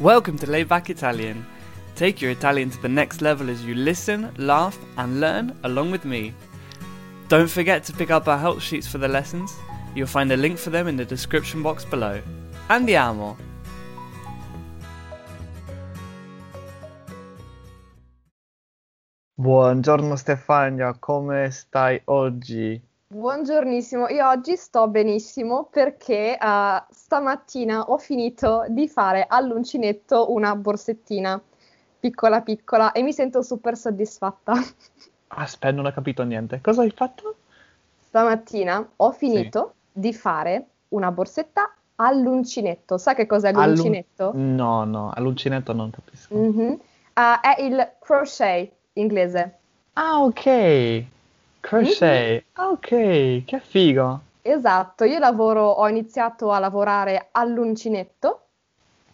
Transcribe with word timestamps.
Welcome 0.00 0.38
to 0.38 0.46
Layback 0.46 0.90
Italian. 0.90 1.44
Take 1.96 2.22
your 2.22 2.30
Italian 2.30 2.70
to 2.70 2.80
the 2.80 2.88
next 2.88 3.20
level 3.20 3.50
as 3.50 3.64
you 3.64 3.74
listen, 3.74 4.32
laugh, 4.38 4.78
and 4.96 5.18
learn 5.18 5.58
along 5.64 5.90
with 5.90 6.04
me. 6.04 6.32
Don't 7.26 7.50
forget 7.50 7.82
to 7.82 7.92
pick 7.92 8.08
up 8.08 8.28
our 8.28 8.38
help 8.38 8.60
sheets 8.60 8.86
for 8.86 8.98
the 8.98 9.08
lessons. 9.08 9.56
You'll 9.96 10.06
find 10.06 10.30
a 10.30 10.36
link 10.36 10.56
for 10.56 10.70
them 10.70 10.86
in 10.86 10.96
the 10.96 11.04
description 11.04 11.64
box 11.64 11.84
below. 11.84 12.22
Andiamo! 12.68 13.36
Buongiorno 19.34 20.14
Stefania, 20.14 20.96
come 21.00 21.50
stai 21.50 22.00
oggi? 22.04 22.87
Buongiornissimo, 23.10 24.08
io 24.08 24.28
oggi 24.28 24.54
sto 24.56 24.86
benissimo 24.86 25.64
perché 25.70 26.36
uh, 26.38 26.84
stamattina 26.90 27.84
ho 27.84 27.96
finito 27.96 28.66
di 28.68 28.86
fare 28.86 29.24
all'uncinetto 29.26 30.30
una 30.30 30.54
borsettina 30.54 31.40
piccola 31.98 32.42
piccola 32.42 32.92
e 32.92 33.00
mi 33.00 33.14
sento 33.14 33.40
super 33.40 33.78
soddisfatta. 33.78 34.52
Aspetta, 35.28 35.74
non 35.74 35.86
ho 35.86 35.92
capito 35.92 36.22
niente. 36.22 36.60
Cosa 36.60 36.82
hai 36.82 36.90
fatto? 36.90 37.36
Stamattina 37.98 38.86
ho 38.96 39.10
finito 39.12 39.72
sì. 39.94 40.00
di 40.00 40.12
fare 40.12 40.66
una 40.88 41.10
borsetta 41.10 41.74
all'uncinetto. 41.94 42.98
Sai 42.98 43.14
che 43.14 43.24
cos'è 43.24 43.52
l'uncinetto? 43.52 44.32
All'un... 44.32 44.54
No, 44.54 44.84
no, 44.84 45.12
all'uncinetto 45.14 45.72
non 45.72 45.88
capisco. 45.88 46.34
Mm-hmm. 46.34 46.68
Uh, 46.68 47.40
è 47.40 47.62
il 47.62 47.90
crochet 48.00 48.70
inglese. 48.92 49.58
Ah, 49.94 50.22
ok. 50.22 51.16
Crochet. 51.68 52.46
Mm-hmm. 52.58 52.70
Ok, 52.70 53.44
che 53.44 53.60
figo. 53.60 54.20
Esatto, 54.40 55.04
io 55.04 55.18
lavoro, 55.18 55.66
ho 55.66 55.86
iniziato 55.86 56.50
a 56.50 56.58
lavorare 56.58 57.28
all'uncinetto 57.32 58.46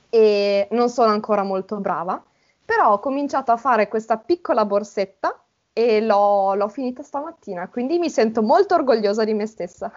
e 0.09 0.69
non 0.71 0.89
sono 0.89 1.11
ancora 1.11 1.43
molto 1.43 1.79
brava, 1.79 2.23
però 2.65 2.93
ho 2.93 3.01
cominciato 3.01 3.51
a 3.51 3.57
fare 3.57 3.89
questa 3.89 4.19
piccola 4.19 4.65
borsetta 4.65 5.37
e 5.73 6.01
l'ho, 6.01 6.55
l'ho 6.55 6.69
finita 6.69 7.03
stamattina, 7.03 7.67
quindi 7.67 7.99
mi 7.99 8.09
sento 8.09 8.41
molto 8.41 8.77
orgogliosa 8.77 9.25
di 9.25 9.35
me 9.35 9.47
stessa. 9.47 9.91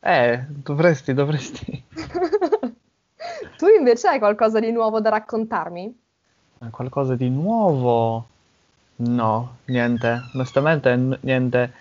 Eh, 0.00 0.44
dovresti, 0.48 1.14
dovresti. 1.14 1.84
tu 3.56 3.66
invece 3.68 4.08
hai 4.08 4.18
qualcosa 4.18 4.58
di 4.58 4.72
nuovo 4.72 5.00
da 5.00 5.10
raccontarmi? 5.10 6.00
Qualcosa 6.72 7.14
di 7.14 7.28
nuovo? 7.28 8.32
No, 8.96 9.56
niente, 9.66 10.22
onestamente 10.34 10.94
n- 10.96 11.18
niente. 11.22 11.72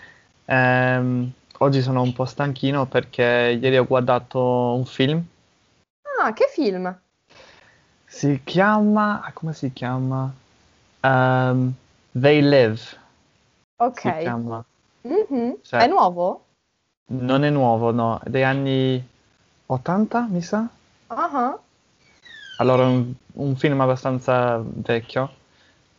Ehm, 0.45 1.31
oggi 1.59 1.81
sono 1.81 2.01
un 2.01 2.13
po' 2.13 2.25
stanchino 2.25 2.85
perché 2.85 3.57
ieri 3.61 3.77
ho 3.77 3.85
guardato 3.85 4.73
un 4.73 4.85
film. 4.85 5.23
Ah, 6.19 6.33
che 6.33 6.47
film? 6.49 6.99
Si 8.05 8.41
chiama... 8.43 9.29
come 9.33 9.53
si 9.53 9.71
chiama? 9.73 10.31
Um, 11.01 11.73
They 12.11 12.41
Live. 12.41 12.81
Ok. 13.77 13.99
Si 13.99 14.17
chiama. 14.21 14.63
Mhm. 15.01 15.57
Cioè- 15.61 15.81
È 15.81 15.87
nuovo? 15.87 16.45
Non 17.05 17.43
è 17.43 17.49
nuovo, 17.49 17.91
no, 17.91 18.19
è 18.23 18.29
degli 18.29 18.43
anni 18.43 19.05
80, 19.65 20.25
mi 20.29 20.41
sa? 20.41 20.67
Ah, 21.07 21.59
Allora, 22.57 22.87
un, 22.87 23.13
un 23.33 23.55
film 23.55 23.81
abbastanza 23.81 24.61
vecchio, 24.63 25.29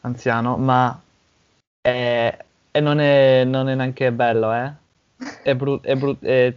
anziano, 0.05 0.57
ma 0.57 0.99
è, 1.81 2.37
e 2.71 2.81
non 2.81 2.99
è, 3.01 3.45
non 3.45 3.69
è 3.69 3.75
neanche 3.75 4.13
bello, 4.13 4.53
eh? 4.53 4.73
È 5.43 5.55
brutto, 5.55 5.87
è 5.87 5.97
brut- 5.97 6.25
è- 6.25 6.55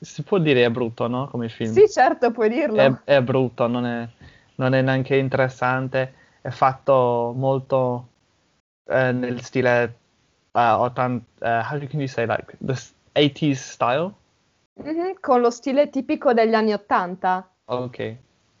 si 0.00 0.22
può 0.22 0.38
dire 0.38 0.64
è 0.64 0.70
brutto, 0.70 1.06
no? 1.08 1.28
Come 1.28 1.48
film. 1.48 1.72
Sì, 1.72 1.88
certo, 1.88 2.30
puoi 2.30 2.48
dirlo. 2.48 3.02
È, 3.04 3.12
è 3.16 3.22
brutto, 3.22 3.66
non 3.66 3.84
è, 3.86 4.08
non 4.56 4.74
è 4.74 4.82
neanche 4.82 5.16
interessante, 5.16 6.14
è 6.40 6.50
fatto 6.50 7.32
molto 7.36 8.08
eh, 8.84 9.12
nel 9.12 9.42
stile 9.42 9.98
uh, 10.52 10.58
80, 10.58 11.24
eh, 11.46 11.60
how 11.64 11.78
can 11.86 12.00
you 12.00 12.08
say 12.08 12.26
like, 12.26 12.56
the 12.60 12.74
s- 12.74 12.92
80s 13.14 13.70
style? 13.72 14.12
Mhm, 14.82 15.18
Con 15.20 15.40
lo 15.42 15.50
stile 15.50 15.90
tipico 15.90 16.32
degli 16.32 16.54
anni 16.54 16.72
Ottanta. 16.72 17.46
Ok, 17.68 18.16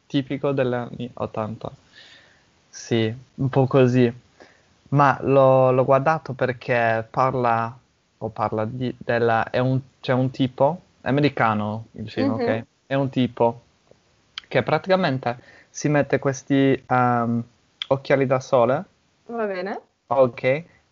tipico 0.06 0.52
degli 0.52 0.72
anni 0.72 1.10
80. 1.14 1.72
Sì, 2.78 3.12
un 3.36 3.48
po' 3.48 3.66
così. 3.66 4.12
Ma 4.90 5.18
l'ho, 5.22 5.72
l'ho 5.72 5.84
guardato 5.84 6.32
perché 6.34 7.06
parla, 7.10 7.76
o 8.18 8.28
parla 8.30 8.64
di, 8.66 8.94
della, 8.98 9.50
è 9.50 9.58
un, 9.58 9.80
c'è 10.00 10.12
un 10.12 10.30
tipo, 10.30 10.80
è 11.00 11.08
americano 11.08 11.86
il 11.92 12.08
film, 12.10 12.28
Mhm. 12.28 12.34
ok? 12.34 12.64
È 12.86 12.94
un 12.94 13.08
tipo 13.10 13.62
che 14.48 14.62
praticamente 14.62 15.38
si 15.70 15.88
mette 15.88 16.18
questi 16.18 16.80
ehm, 16.86 17.44
occhiali 17.88 18.26
da 18.26 18.40
sole, 18.40 18.84
Va 19.36 19.46
bene? 19.52 19.78
ok? 20.08 20.42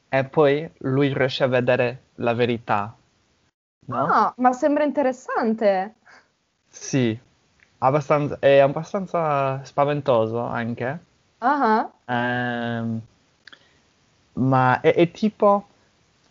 E 0.08 0.24
poi 0.30 0.70
lui 0.78 1.12
riesce 1.12 1.42
a 1.42 1.48
vedere 1.48 2.02
la 2.16 2.32
verità, 2.32 2.96
no? 3.86 4.16
Ah, 4.16 4.34
ma 4.36 4.52
sembra 4.52 4.84
interessante. 4.84 5.94
Sì, 6.68 7.18
abbastanza, 7.78 8.38
è 8.38 8.58
abbastanza 8.58 9.64
spaventoso 9.64 10.40
anche. 10.40 10.98
Ah, 11.44 11.92
Ehm, 12.08 13.02
ma 14.34 14.80
è, 14.80 14.94
è 14.94 15.10
tipo, 15.10 15.66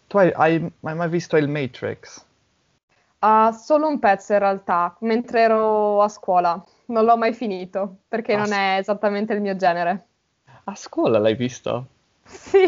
tu 0.08 0.18
hai, 0.18 0.32
hai 0.36 0.56
hai 0.82 0.96
mai 0.96 1.10
visto 1.10 1.38
il 1.38 1.48
Matrix? 1.50 2.26
ah, 3.22 3.52
solo 3.52 3.88
un 3.88 3.98
pezzo 4.00 4.34
in 4.34 4.40
realtà, 4.40 4.96
mentre 5.02 5.42
ero 5.42 6.02
a 6.02 6.08
scuola. 6.10 6.64
Non 6.88 7.06
l'ho 7.06 7.18
mai 7.18 7.34
finito, 7.34 8.02
perché 8.08 8.36
Ah, 8.36 8.36
non 8.36 8.52
è 8.52 8.78
esattamente 8.78 9.34
il 9.34 9.42
mio 9.42 9.56
genere. 9.56 10.08
A 10.66 10.76
scuola 10.76 11.20
l'hai 11.20 11.36
visto? 11.36 11.88
Sì, 12.26 12.60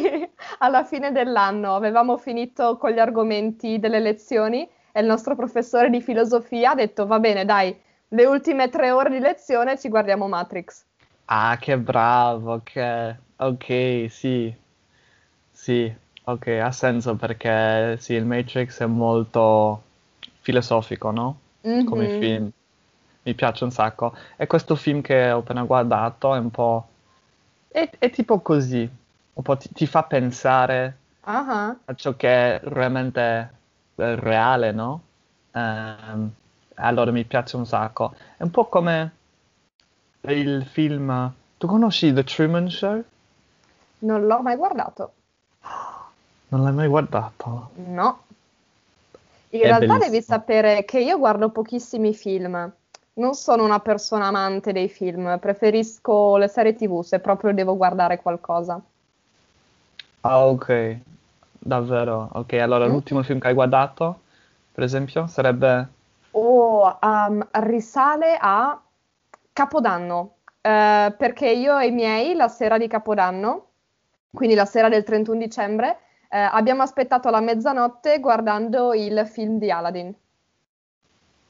alla 0.59 0.83
fine 0.85 1.11
dell'anno 1.11 1.75
avevamo 1.75 2.17
finito 2.17 2.77
con 2.77 2.91
gli 2.91 2.99
argomenti 2.99 3.79
delle 3.79 3.99
lezioni 3.99 4.69
e 4.93 4.99
il 5.01 5.05
nostro 5.05 5.35
professore 5.35 5.89
di 5.89 6.01
filosofia 6.01 6.71
ha 6.71 6.75
detto, 6.75 7.05
va 7.05 7.19
bene, 7.19 7.43
dai, 7.45 7.77
le 8.09 8.25
ultime 8.25 8.69
tre 8.69 8.91
ore 8.91 9.09
di 9.09 9.19
lezione 9.19 9.77
ci 9.77 9.89
guardiamo 9.89 10.27
Matrix. 10.29 10.85
Ah, 11.27 11.57
che 11.59 11.77
bravo, 11.77 12.53
ok, 12.53 13.17
ok, 13.37 14.05
sì, 14.09 14.55
sì, 15.51 15.93
ok, 16.25 16.47
ha 16.61 16.71
senso 16.71 17.15
perché 17.15 17.97
sì, 17.99 18.13
il 18.13 18.25
Matrix 18.25 18.81
è 18.81 18.85
molto 18.85 19.83
filosofico, 20.39 21.11
no? 21.11 21.39
Come 21.83 22.07
Mhm. 22.07 22.09
film, 22.09 22.49
mi 23.23 23.33
piace 23.35 23.63
un 23.63 23.71
sacco. 23.71 24.15
E 24.35 24.47
questo 24.47 24.75
film 24.75 25.01
che 25.01 25.31
ho 25.31 25.39
appena 25.39 25.63
guardato 25.63 26.33
è 26.35 26.39
un 26.39 26.51
po', 26.51 26.87
è, 27.67 27.89
è 27.99 28.09
tipo 28.11 28.39
così, 28.41 28.89
un 29.33 29.43
po' 29.43 29.57
ti, 29.57 29.69
ti 29.73 29.85
fa 29.87 30.03
pensare 30.03 30.97
Ah, 31.23 31.77
a 31.85 31.93
ciò 31.95 32.15
che 32.15 32.27
è 32.29 32.59
realmente 32.63 33.19
eh, 33.95 34.15
reale, 34.15 34.71
no? 34.71 35.01
Ehm, 35.51 36.33
allora 36.75 37.11
mi 37.11 37.23
piace 37.25 37.55
un 37.57 37.65
sacco. 37.65 38.13
È 38.37 38.43
un 38.43 38.51
po' 38.51 38.67
come 38.67 39.11
il 40.33 40.65
film. 40.65 41.33
Tu 41.57 41.67
conosci 41.67 42.11
The 42.13 42.23
Truman 42.23 42.69
Show? 42.69 43.03
non 44.07 44.25
l'ho 44.25 44.41
mai 44.41 44.55
guardato. 44.55 45.15
Non 46.49 46.63
l'hai 46.63 46.73
mai 46.73 46.87
guardato? 46.87 47.69
No. 47.75 48.25
In 49.53 49.59
È 49.59 49.73
realtà 49.73 49.97
devi 49.97 50.21
bellissimo. 50.21 50.21
sapere 50.21 50.85
che 50.85 50.99
io 50.99 51.17
guardo 51.17 51.49
pochissimi 51.49 52.13
film. 52.13 52.71
Non 53.13 53.33
sono 53.33 53.63
una 53.63 53.79
persona 53.79 54.27
amante 54.27 54.71
dei 54.71 54.87
film, 54.87 55.39
preferisco 55.39 56.37
le 56.37 56.47
serie 56.47 56.75
TV 56.75 57.01
se 57.01 57.19
proprio 57.19 57.51
devo 57.51 57.75
guardare 57.75 58.21
qualcosa. 58.21 58.79
Ah, 60.23 60.45
ok, 60.47 60.99
davvero. 61.59 62.29
Ok, 62.33 62.53
allora 62.53 62.85
Mm? 62.85 62.85
l'ultimo 62.87 63.23
film 63.23 63.39
che 63.39 63.47
hai 63.47 63.53
guardato, 63.53 64.21
per 64.73 64.83
esempio, 64.83 65.27
sarebbe. 65.27 65.87
O 66.33 66.43
um, 67.01 67.47
risale 67.53 68.37
a 68.39 68.79
Capodanno, 69.55 70.39
eh, 70.59 71.15
perché 71.17 71.49
io 71.49 71.77
e 71.79 71.87
i 71.87 71.91
miei 71.91 72.35
la 72.35 72.49
sera 72.49 72.77
di 72.77 72.87
Capodanno, 72.87 73.67
quindi 74.33 74.53
la 74.53 74.65
sera 74.65 74.89
del 74.89 75.03
31 75.05 75.39
dicembre, 75.39 75.97
eh, 76.29 76.37
abbiamo 76.39 76.81
aspettato 76.83 77.29
la 77.29 77.39
mezzanotte 77.39 78.19
guardando 78.19 78.93
il 78.93 79.25
film 79.25 79.57
di 79.57 79.71
Aladdin. 79.71 80.13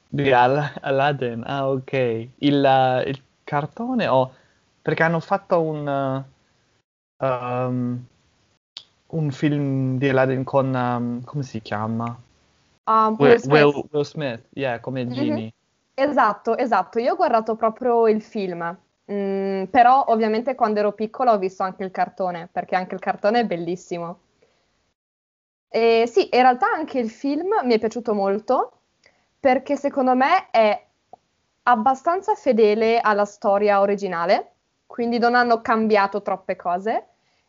Di 0.10 0.32
Al- 0.32 0.74
Aladdin. 0.82 1.44
Ah, 1.46 1.68
ok. 1.70 1.94
Il, 2.40 2.64
eh, 2.64 3.10
il 3.10 3.22
cartone 3.44 4.08
o. 4.08 4.32
Perché 4.82 5.04
hanno 5.04 5.20
fatto 5.20 5.62
un. 5.62 5.88
eh, 5.88 7.26
um, 7.26 8.06
un 9.08 9.32
film 9.32 9.98
di 9.98 10.10
Aladdin 10.10 10.44
con. 10.44 10.74
um, 10.74 11.24
come 11.24 11.44
si 11.44 11.62
chiama? 11.62 12.16
Ah, 12.88 13.10
Will, 13.10 13.32
Will 13.32 13.40
Smith. 13.40 13.74
Will- 13.74 13.88
Will 13.92 14.04
Smith, 14.04 14.42
yeah, 14.54 14.80
come 14.80 15.04
Mhm. 15.06 15.14
Genie. 15.14 15.54
Esatto, 15.96 16.56
esatto. 16.58 17.00
Io 17.00 17.14
ho 17.14 17.16
guardato 17.16 17.56
proprio 17.56 18.08
il 18.08 18.22
film, 18.22 18.78
Mm, 19.12 19.66
però 19.66 20.06
ovviamente 20.08 20.56
quando 20.56 20.80
ero 20.80 20.92
piccola 20.94 21.32
ho 21.34 21.38
visto 21.38 21.62
anche 21.62 21.84
il 21.84 21.92
cartone, 21.92 22.50
perché 22.52 22.76
anche 22.76 22.96
il 22.96 23.00
cartone 23.02 23.42
è 23.42 23.46
bellissimo. 23.46 24.18
E 25.70 26.06
sì, 26.08 26.24
in 26.34 26.42
realtà 26.42 26.68
anche 26.72 27.00
il 27.00 27.10
film 27.10 27.48
mi 27.64 27.74
è 27.74 27.80
piaciuto 27.80 28.14
molto, 28.14 28.80
perché 29.40 29.76
secondo 29.76 30.16
me 30.16 30.50
è 30.50 30.86
abbastanza 31.64 32.34
fedele 32.36 33.00
alla 33.00 33.26
storia 33.26 33.80
originale, 33.82 34.54
quindi 34.88 35.18
non 35.20 35.36
hanno 35.36 35.62
cambiato 35.62 36.22
troppe 36.22 36.56
cose. 36.56 37.08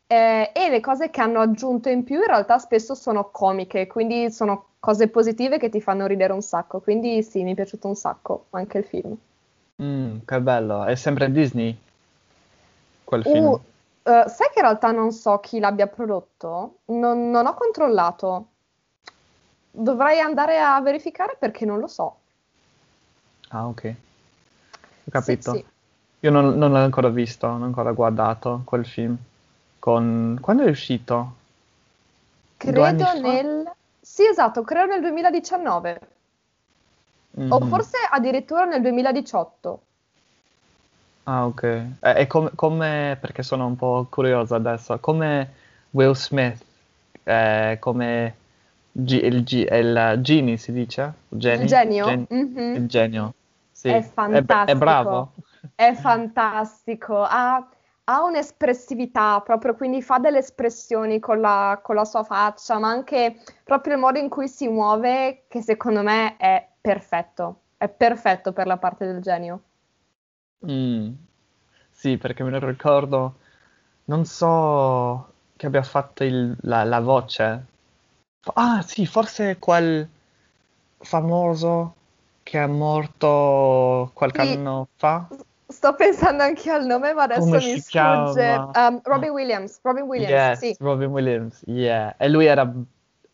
Eh, 0.08 0.50
e 0.52 0.68
le 0.68 0.80
cose 0.80 1.10
che 1.10 1.20
hanno 1.20 1.40
aggiunto 1.40 1.88
in 1.88 2.02
più 2.02 2.16
in 2.16 2.26
realtà 2.26 2.58
spesso 2.58 2.94
sono 2.96 3.30
comiche, 3.30 3.86
quindi 3.86 4.30
sono 4.32 4.70
cose 4.80 5.08
positive 5.08 5.58
che 5.58 5.68
ti 5.68 5.80
fanno 5.80 6.06
ridere 6.06 6.32
un 6.32 6.42
sacco. 6.42 6.80
Quindi 6.80 7.22
sì, 7.22 7.42
mi 7.44 7.52
è 7.52 7.54
piaciuto 7.54 7.86
un 7.88 7.94
sacco 7.96 8.46
anche 8.50 8.78
il 8.78 8.84
film. 8.84 9.16
Mm, 9.82 10.18
che 10.26 10.40
bello, 10.42 10.84
è 10.84 10.94
sempre 10.96 11.32
Disney 11.32 11.74
quel 13.04 13.24
Uh, 13.24 13.30
film. 13.30 13.58
eh, 14.04 14.24
sai 14.28 14.48
che 14.52 14.58
in 14.60 14.62
realtà 14.62 14.90
non 14.90 15.12
so 15.12 15.38
chi 15.40 15.58
l'abbia 15.58 15.86
prodotto? 15.86 16.78
Non, 16.86 17.28
non 17.30 17.46
ho 17.46 17.54
controllato. 17.54 18.48
Dovrei 19.70 20.18
andare 20.18 20.58
a 20.58 20.80
verificare 20.80 21.36
perché 21.38 21.64
non 21.64 21.78
lo 21.78 21.86
so. 21.86 22.16
Ah, 23.50 23.66
ok, 23.68 23.84
ho 23.84 25.10
Sì, 25.10 25.10
capito. 25.10 25.50
sì. 25.50 25.66
Io 26.20 26.30
non, 26.30 26.56
non 26.56 26.70
l'ho 26.72 26.78
ancora 26.78 27.08
visto, 27.08 27.46
non 27.48 27.62
ho 27.62 27.64
ancora 27.66 27.92
guardato 27.92 28.62
quel 28.64 28.86
film. 28.86 29.16
Con... 29.86 30.38
Quando 30.40 30.64
è 30.64 30.68
uscito? 30.68 31.34
Credo 32.58 33.14
nel... 33.14 33.64
Sì, 33.98 34.26
esatto, 34.26 34.62
credo 34.62 34.86
nel 34.92 35.00
2019. 35.00 35.98
O 37.48 37.60
Mhm. 37.60 37.70
forse 37.70 37.96
addirittura 38.10 38.64
nel 38.66 38.82
2018. 38.82 39.86
Ah, 41.24 41.46
ok. 41.46 41.62
E, 41.64 41.90
e 42.22 42.26
come, 42.26 42.50
come- 42.54 43.18
perché 43.20 43.42
sono 43.42 43.66
un 43.66 43.76
po' 43.76 44.06
curioso 44.08 44.54
adesso, 44.54 44.98
come 45.00 45.52
Will 45.90 46.12
Smith, 46.12 46.62
eh, 47.24 47.76
come 47.80 48.34
G- 48.92 49.20
il, 49.22 49.42
G- 49.44 49.66
il 49.70 50.18
Genie 50.22 50.56
si 50.56 50.72
dice? 50.72 51.12
Genie? 51.28 51.66
Il 51.66 51.66
genio? 51.66 52.08
Gen- 52.14 52.26
Mhm. 52.30 52.82
il 52.82 52.86
genio, 52.86 53.34
sì. 53.72 53.88
È 53.88 54.02
È, 54.26 54.40
bra- 54.42 54.62
è 54.64 54.74
fantastico. 54.74 54.76
bravo? 54.76 55.32
È 55.74 55.94
fantastico, 55.94 57.22
ha, 57.22 57.66
ha 58.08 58.22
un'espressività 58.24 59.40
proprio, 59.42 59.74
quindi 59.76 60.02
fa 60.02 60.18
delle 60.18 60.38
espressioni 60.38 61.18
con 61.20 61.40
la, 61.40 61.80
con 61.82 61.94
la 61.96 62.04
sua 62.04 62.24
faccia, 62.24 62.78
ma 62.78 62.88
anche 62.88 63.36
proprio 63.64 63.94
il 63.94 64.00
modo 64.00 64.18
in 64.18 64.28
cui 64.28 64.48
si 64.48 64.68
muove, 64.68 65.44
che 65.48 65.62
secondo 65.62 66.02
me 66.02 66.36
è 66.36 66.68
perfetto. 66.80 67.62
È 67.76 67.88
perfetto 67.88 68.52
per 68.52 68.66
la 68.66 68.78
parte 68.78 69.06
del 69.06 69.20
genio. 69.20 69.62
Mm. 70.66 71.12
Sì, 71.90 72.18
perché 72.18 72.42
me 72.44 72.50
lo 72.50 72.66
ricordo, 72.66 73.38
non 74.04 74.24
so 74.26 75.32
che 75.56 75.66
abbia 75.66 75.82
fatto 75.82 76.24
il- 76.24 76.56
la, 76.62 76.84
la 76.84 77.00
voce. 77.00 77.66
Ah, 78.54 78.82
sì, 78.82 79.06
forse 79.06 79.58
quel 79.58 80.08
famoso 80.98 81.94
che 82.42 82.62
è 82.62 82.66
morto 82.66 84.10
qualche 84.14 84.40
Sì. 84.40 84.42
anno 84.42 84.88
fa. 84.96 85.28
Sto 85.68 85.94
pensando 85.94 86.44
anche 86.44 86.70
al 86.70 86.86
nome, 86.86 87.12
ma 87.12 87.24
adesso 87.24 87.40
Come 87.40 87.56
mi 87.58 87.78
sfugge. 87.78 88.68
Um, 88.74 89.00
Robin 89.02 89.30
Williams, 89.30 89.80
Robin 89.82 90.04
Williams, 90.04 90.32
Yes, 90.32 90.58
sì. 90.58 90.76
Robin 90.78 91.10
Williams, 91.10 91.62
yeah. 91.66 92.14
E 92.16 92.28
lui 92.28 92.46
era, 92.46 92.72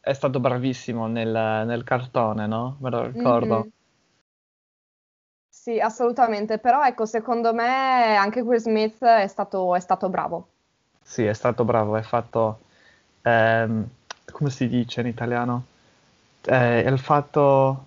è 0.00 0.12
stato 0.14 0.40
bravissimo 0.40 1.06
nel, 1.06 1.28
nel 1.28 1.84
cartone, 1.84 2.46
no? 2.46 2.76
Me 2.80 2.90
lo 2.90 3.06
ricordo. 3.06 3.56
Mhm. 3.56 3.70
Sì, 5.48 5.78
assolutamente, 5.78 6.58
però 6.58 6.82
ecco, 6.82 7.04
secondo 7.06 7.52
me 7.52 8.16
anche 8.16 8.40
Will 8.40 8.58
Smith 8.58 9.04
è 9.04 9.26
stato, 9.28 9.76
è 9.76 9.80
stato 9.80 10.08
bravo. 10.08 10.48
Sì, 11.02 11.24
è 11.24 11.34
stato 11.34 11.64
bravo, 11.64 11.96
è 11.96 12.02
fatto, 12.02 12.60
ehm, 13.22 13.86
come 14.32 14.50
si 14.50 14.66
dice 14.68 15.02
in 15.02 15.06
italiano? 15.06 15.64
Eh, 16.44 16.80
il 16.80 16.98
fatto, 16.98 17.86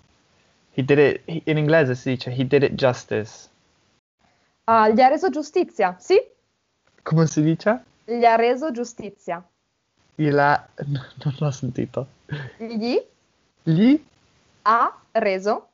he 0.74 0.86
did 0.86 1.00
it, 1.00 1.22
in 1.48 1.58
inglese 1.58 1.96
si 1.96 2.12
dice 2.12 2.30
he 2.32 2.46
did 2.46 2.64
it 2.64 2.74
justice. 2.74 3.50
Ah, 4.68 4.90
gli 4.90 5.02
ha 5.02 5.08
reso 5.08 5.30
giustizia, 5.32 5.96
sì, 5.98 6.20
Come 7.04 7.26
si 7.28 7.42
dice? 7.42 7.86
gli 8.04 8.26
ha 8.26 8.36
reso 8.36 8.72
giustizia. 8.72 9.48
Il, 10.18 10.36
non 10.36 11.34
l'ho 11.40 11.52
sentito. 11.52 12.08
Gli 12.58 13.00
Gli? 13.64 14.00
ha 14.64 15.02
reso 15.14 15.70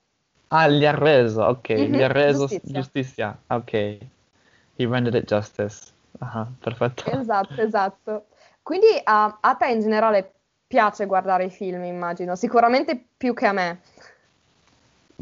Ah, 0.52 0.68
gli 0.68 0.86
ha 0.86 0.92
reso, 0.92 1.42
ok, 1.44 1.70
Mhm, 1.76 1.96
gli 1.96 2.02
ha 2.04 2.08
reso 2.08 2.48
giustizia. 2.48 2.64
giustizia, 2.64 3.36
ok. 3.48 3.74
He 4.76 4.86
rendered 4.86 5.16
it 5.16 5.28
justice. 5.28 5.92
Ah, 6.20 6.48
perfetto. 6.60 7.04
Esatto, 7.04 7.62
esatto. 7.62 8.28
Quindi 8.62 8.88
a, 9.04 9.38
a 9.42 9.56
te 9.56 9.68
in 9.72 9.80
generale 9.82 10.34
piace 10.68 11.06
guardare 11.06 11.46
i 11.46 11.50
film, 11.52 11.84
immagino, 11.84 12.36
sicuramente 12.36 13.10
più 13.18 13.34
che 13.34 13.46
a 13.48 13.52
me. 13.54 13.82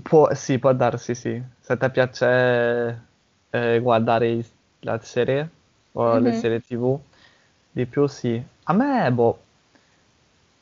Può, 0.01 0.33
sì, 0.33 0.57
può 0.59 0.73
darsi, 0.73 1.13
sì. 1.15 1.41
Se 1.59 1.77
ti 1.77 1.89
piace 1.91 3.07
eh, 3.51 3.79
guardare 3.81 4.43
la 4.81 4.99
serie 5.01 5.49
o 5.93 6.17
le 6.17 6.31
Mhm. 6.31 6.33
serie 6.33 6.61
TV 6.61 6.99
di 7.71 7.85
più, 7.85 8.07
sì. 8.07 8.41
A 8.63 8.73
me, 8.73 9.11
boh, 9.11 9.39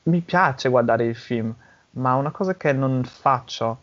mi 0.03 0.21
piace 0.21 0.69
guardare 0.69 1.07
i 1.07 1.13
film, 1.13 1.53
ma 1.91 2.15
una 2.15 2.31
cosa 2.31 2.55
che 2.55 2.71
non 2.71 3.03
faccio 3.03 3.79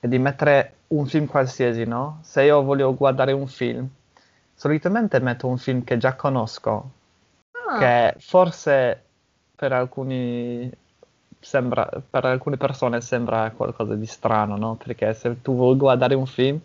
è 0.00 0.08
di 0.08 0.18
mettere 0.18 0.74
un 0.88 1.06
film 1.06 1.26
qualsiasi, 1.26 1.84
no? 1.84 2.18
Se 2.22 2.42
io 2.42 2.62
voglio 2.62 2.94
guardare 2.94 3.32
un 3.32 3.46
film, 3.46 3.88
solitamente 4.54 5.20
metto 5.20 5.46
un 5.46 5.58
film 5.58 5.84
che 5.84 5.96
già 5.98 6.16
conosco, 6.16 6.90
Ah, 7.54 7.94
che 7.94 8.14
forse 8.18 9.04
per 9.54 9.72
alcuni 9.72 10.70
sembra, 11.38 11.88
per 12.10 12.24
alcune 12.24 12.56
persone 12.56 13.00
sembra 13.00 13.50
qualcosa 13.52 13.94
di 13.94 14.06
strano, 14.06 14.56
no? 14.56 14.74
Perché 14.76 15.14
se 15.14 15.40
tu 15.42 15.54
vuoi 15.54 15.76
guardare 15.76 16.14
un 16.14 16.26
film, 16.26 16.60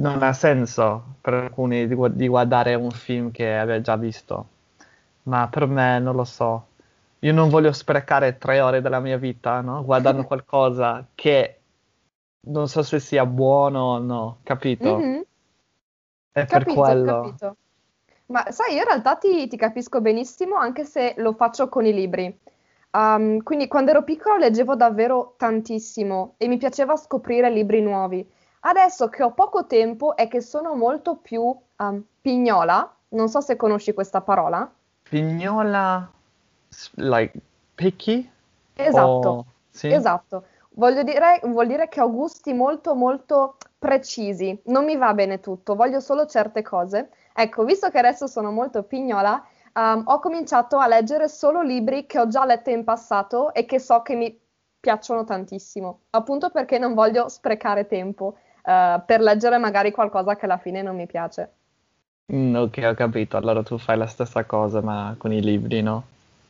non 0.00 0.22
ha 0.22 0.32
senso 0.32 1.16
per 1.20 1.34
alcuni 1.34 1.86
di, 1.86 1.94
gu- 1.94 2.12
di 2.14 2.28
guardare 2.28 2.74
un 2.74 2.90
film 2.90 3.30
che 3.30 3.56
avevi 3.56 3.82
già 3.82 3.96
visto. 3.96 4.48
Ma 5.24 5.48
per 5.48 5.66
me 5.66 5.98
non 5.98 6.14
lo 6.16 6.24
so. 6.24 6.66
Io 7.20 7.32
non 7.32 7.48
voglio 7.50 7.72
sprecare 7.72 8.38
tre 8.38 8.60
ore 8.60 8.80
della 8.80 9.00
mia 9.00 9.18
vita, 9.18 9.60
no? 9.60 9.84
Guardando 9.84 10.24
qualcosa 10.24 11.06
che 11.14 11.60
non 12.48 12.68
so 12.68 12.82
se 12.82 13.00
sia 13.00 13.26
buono 13.26 13.80
o 13.80 13.98
no, 13.98 14.38
capito? 14.44 15.08
mhm, 15.08 15.24
È 16.32 16.46
per 16.46 16.64
Capito, 16.64 16.66
quello. 16.66 17.02
capito. 17.02 17.56
Ma 18.26 18.50
sai, 18.50 18.74
io 18.74 18.80
in 18.80 18.84
realtà 18.86 19.16
ti, 19.16 19.46
ti 19.48 19.56
capisco 19.56 20.00
benissimo 20.00 20.56
anche 20.56 20.84
se 20.84 21.14
lo 21.18 21.32
faccio 21.34 21.68
con 21.68 21.84
i 21.86 21.92
libri. 21.92 22.38
Um, 22.92 23.42
quindi 23.42 23.68
quando 23.68 23.90
ero 23.90 24.02
piccola 24.02 24.38
leggevo 24.38 24.74
davvero 24.74 25.34
tantissimo 25.36 26.34
e 26.38 26.48
mi 26.48 26.56
piaceva 26.56 26.96
scoprire 26.96 27.50
libri 27.50 27.80
nuovi. 27.82 28.26
Adesso 28.60 29.08
che 29.08 29.22
ho 29.22 29.32
poco 29.32 29.66
tempo 29.66 30.16
e 30.16 30.28
che 30.28 30.40
sono 30.40 30.74
molto 30.74 31.16
più 31.16 31.42
um, 31.42 32.04
pignola, 32.20 32.96
non 33.10 33.28
so 33.28 33.40
se 33.40 33.56
conosci 33.56 33.92
questa 33.92 34.20
parola. 34.20 34.70
Pignola, 35.02 36.10
like, 36.96 37.40
picky? 37.74 38.30
Esatto, 38.74 39.28
O- 39.28 39.44
sì? 39.70 39.88
esatto. 39.88 40.44
Voglio 40.70 41.02
dire, 41.02 41.40
vuol 41.44 41.66
dire 41.66 41.88
che 41.88 42.00
ho 42.00 42.10
gusti 42.10 42.52
molto 42.52 42.94
molto 42.94 43.56
precisi. 43.78 44.60
Non 44.66 44.84
mi 44.84 44.96
va 44.96 45.14
bene 45.14 45.40
tutto, 45.40 45.74
voglio 45.74 46.00
solo 46.00 46.26
certe 46.26 46.62
cose. 46.62 47.10
Ecco, 47.34 47.64
visto 47.64 47.88
che 47.90 47.98
adesso 47.98 48.26
sono 48.26 48.50
molto 48.50 48.82
pignola, 48.82 49.44
um, 49.74 50.02
ho 50.06 50.18
cominciato 50.20 50.78
a 50.78 50.86
leggere 50.86 51.28
solo 51.28 51.62
libri 51.62 52.06
che 52.06 52.18
ho 52.18 52.28
già 52.28 52.44
letto 52.44 52.70
in 52.70 52.84
passato 52.84 53.52
e 53.54 53.64
che 53.64 53.78
so 53.78 54.02
che 54.02 54.14
mi 54.14 54.40
piacciono 54.80 55.24
tantissimo, 55.24 56.02
appunto 56.10 56.50
perché 56.50 56.78
non 56.78 56.94
voglio 56.94 57.28
sprecare 57.28 57.86
tempo, 57.86 58.36
eh, 58.62 59.02
per 59.06 59.20
leggere 59.20 59.58
magari 59.58 59.90
qualcosa 59.92 60.36
che 60.36 60.44
alla 60.44 60.58
fine 60.58 60.82
non 60.82 60.96
mi 60.96 61.06
piace. 61.06 61.52
Mm, 62.32 62.54
ok, 62.56 62.78
ho 62.84 62.94
capito. 62.94 63.36
Allora 63.36 63.62
tu 63.62 63.76
fai 63.78 63.96
la 63.98 64.06
stessa 64.06 64.44
cosa, 64.46 64.80
ma 64.80 65.14
con 65.18 65.30
i 65.32 65.42
libri, 65.42 65.82
no? 65.82 66.06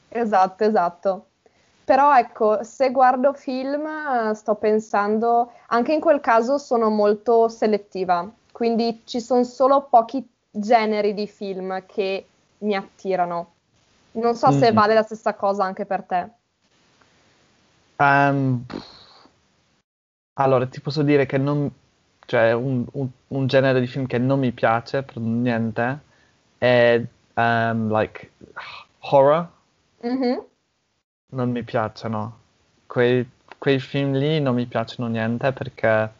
Esatto, 0.08 0.64
esatto. 0.64 1.30
Però 1.84 2.14
ecco, 2.16 2.62
se 2.64 2.90
guardo 2.90 3.32
film, 3.32 3.86
eh, 3.86 4.34
sto 4.34 4.56
pensando, 4.56 5.52
anche 5.68 5.92
in 5.94 6.00
quel 6.00 6.20
caso 6.20 6.58
sono 6.58 6.90
molto 6.90 7.48
selettiva, 7.48 8.30
quindi 8.50 9.02
ci 9.06 9.20
sono 9.20 9.44
solo 9.44 9.88
pochi 9.88 10.26
generi 10.50 11.14
di 11.14 11.26
film 11.26 11.86
che 11.86 12.34
mi 12.58 12.74
attirano. 12.76 13.56
Non 14.12 14.34
so 14.36 14.50
se 14.50 14.72
Mm. 14.72 14.72
vale 14.72 14.94
la 14.94 15.02
stessa 15.02 15.34
cosa 15.34 15.64
anche 15.64 15.86
per 15.86 16.04
te. 16.04 16.30
Pff, 17.96 18.82
allora, 20.34 20.66
ti 20.66 20.80
posso 20.80 21.02
dire 21.02 21.26
che 21.26 21.36
non... 21.38 21.70
Cioè, 22.28 22.52
un, 22.52 22.84
un- 22.92 23.08
un 23.28 23.46
genere 23.46 23.80
di 23.80 23.86
film 23.86 24.06
che 24.06 24.18
non 24.18 24.38
mi 24.38 24.52
piace 24.52 25.02
per 25.02 25.16
niente 25.18 26.00
è, 26.58 27.02
ehm, 27.34 27.90
like, 27.90 28.30
horror. 29.00 29.48
Mhm. 30.04 30.46
Non 31.30 31.50
mi 31.50 31.62
piacciono. 31.62 32.38
Quei, 32.86 33.28
quei 33.58 33.78
film 33.80 34.12
lì 34.16 34.40
non 34.40 34.54
mi 34.54 34.66
piacciono 34.66 35.08
niente 35.08 35.52
perché, 35.52 36.10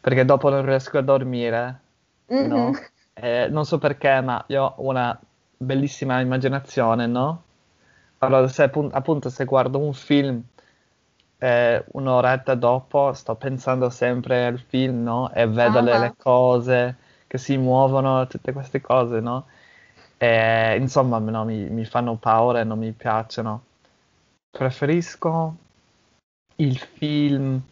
perché 0.00 0.24
dopo 0.24 0.48
non 0.50 0.64
riesco 0.64 0.98
a 0.98 1.02
dormire, 1.02 1.80
no? 2.38 2.70
Mhm. 2.70 2.72
Eh, 3.14 3.48
non 3.50 3.64
so 3.64 3.78
perché, 3.78 4.20
ma 4.20 4.44
io 4.48 4.62
ho 4.64 4.74
una 4.88 5.18
bellissima 5.56 6.20
immaginazione, 6.20 7.06
no? 7.06 7.42
Allora, 8.18 8.46
se 8.48 8.64
appun- 8.64 8.90
appunto 8.92 9.28
se 9.30 9.44
guardo 9.44 9.78
un 9.78 9.92
film 9.94 10.42
eh, 11.38 11.84
un'oretta 11.92 12.54
dopo 12.54 13.12
sto 13.12 13.34
pensando 13.36 13.90
sempre 13.90 14.46
al 14.46 14.58
film, 14.60 15.02
no? 15.02 15.32
E 15.32 15.46
vedo 15.46 15.80
le, 15.80 15.92
Ah. 15.96 15.98
le 15.98 16.14
cose 16.16 16.96
che 17.26 17.38
si 17.38 17.56
muovono, 17.56 18.26
tutte 18.26 18.52
queste 18.52 18.80
cose, 18.80 19.20
no? 19.20 19.46
E, 20.18 20.76
insomma, 20.80 21.18
no, 21.18 21.44
mi, 21.44 21.68
mi 21.70 21.84
fanno 21.84 22.16
paura 22.16 22.60
e 22.60 22.64
non 22.64 22.78
mi 22.78 22.92
piacciono. 22.92 23.64
Preferisco 24.50 25.56
il 26.56 26.76
film 26.78 27.62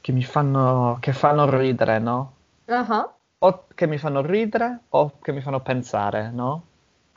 che 0.00 0.12
mi 0.12 0.22
fanno, 0.22 0.96
che 1.00 1.12
fanno 1.12 1.48
ridere, 1.58 1.98
no? 1.98 2.32
Ah, 2.68 3.16
O 3.38 3.66
che 3.74 3.86
mi 3.86 3.96
fanno 3.98 4.20
ridere 4.20 4.80
o 4.90 5.18
che 5.20 5.32
mi 5.32 5.40
fanno 5.40 5.60
pensare, 5.62 6.30
no? 6.30 6.62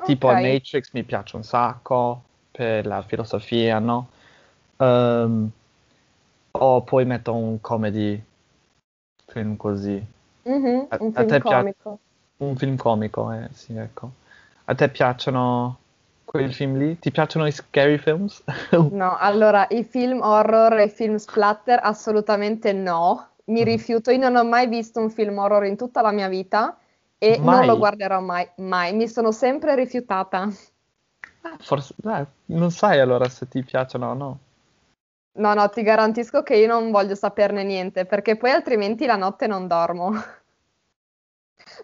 Tipo 0.02 0.34
ok. 0.34 0.34
Matrix 0.34 0.92
mi 0.94 1.04
piace 1.04 1.36
un 1.36 1.44
sacco 1.44 2.24
per 2.52 2.86
la 2.86 3.02
filosofia, 3.02 3.80
no? 3.80 4.10
Ehm, 4.80 5.52
o 6.54 6.84
poi 6.84 7.06
metto 7.06 7.34
un 7.34 7.60
comedy 7.62 8.22
film 9.28 9.56
così. 9.56 10.06
Mhm, 10.46 10.90
A- 10.90 11.04
un 11.06 11.14
a 11.14 11.24
film 11.24 11.38
comico. 11.38 12.02
Un 12.38 12.56
film 12.58 12.76
comico, 12.78 13.32
eh, 13.34 13.50
sì, 13.54 13.76
ecco. 13.76 14.12
A 14.66 14.76
te 14.76 14.90
piacciono 14.90 15.80
quei 16.26 16.52
film 16.54 16.78
lì? 16.78 16.98
Ti 17.00 17.12
piacciono 17.12 17.46
i 17.48 17.52
scary 17.52 17.98
films? 17.98 18.44
No, 18.92 19.16
allora, 19.18 19.68
i 19.70 19.84
film 19.84 20.22
horror 20.22 20.74
e 20.80 20.86
i 20.86 20.90
film 20.90 21.16
splatter 21.18 21.80
assolutamente 21.82 22.74
no. 22.74 23.36
Mi 23.46 23.64
Mhm. 23.64 23.64
rifiuto, 23.64 24.12
io 24.12 24.18
non 24.20 24.36
ho 24.36 24.44
mai 24.44 24.68
visto 24.68 25.00
un 25.00 25.10
film 25.10 25.38
horror 25.38 25.66
in 25.66 25.78
tutta 25.78 26.02
la 26.02 26.12
mia 26.12 26.28
vita 26.28 26.78
e 27.18 27.40
non 27.44 27.64
Mai? 27.64 27.66
lo 27.66 27.78
guarderò 27.78 28.20
mai, 28.22 28.48
mai. 28.58 28.94
Mi 28.94 29.08
sono 29.08 29.32
sempre 29.32 29.76
rifiutata. 29.76 30.48
Ah, 31.44 31.58
Forse, 31.60 31.94
dai, 31.98 32.26
non 32.46 32.72
sai 32.72 33.00
allora 33.00 33.28
se 33.28 33.48
ti 33.48 33.62
piacciono 33.64 34.08
o 34.10 34.14
no. 34.14 34.40
No, 35.34 35.54
no, 35.54 35.70
ti 35.70 35.84
garantisco 35.84 36.44
che 36.44 36.56
io 36.56 36.68
non 36.68 36.92
voglio 36.92 37.16
saperne 37.16 37.64
niente, 37.64 38.06
perché 38.06 38.36
poi 38.36 38.52
altrimenti 38.52 39.06
la 39.06 39.16
notte 39.16 39.48
non 39.48 39.68
dormo. 39.68 40.12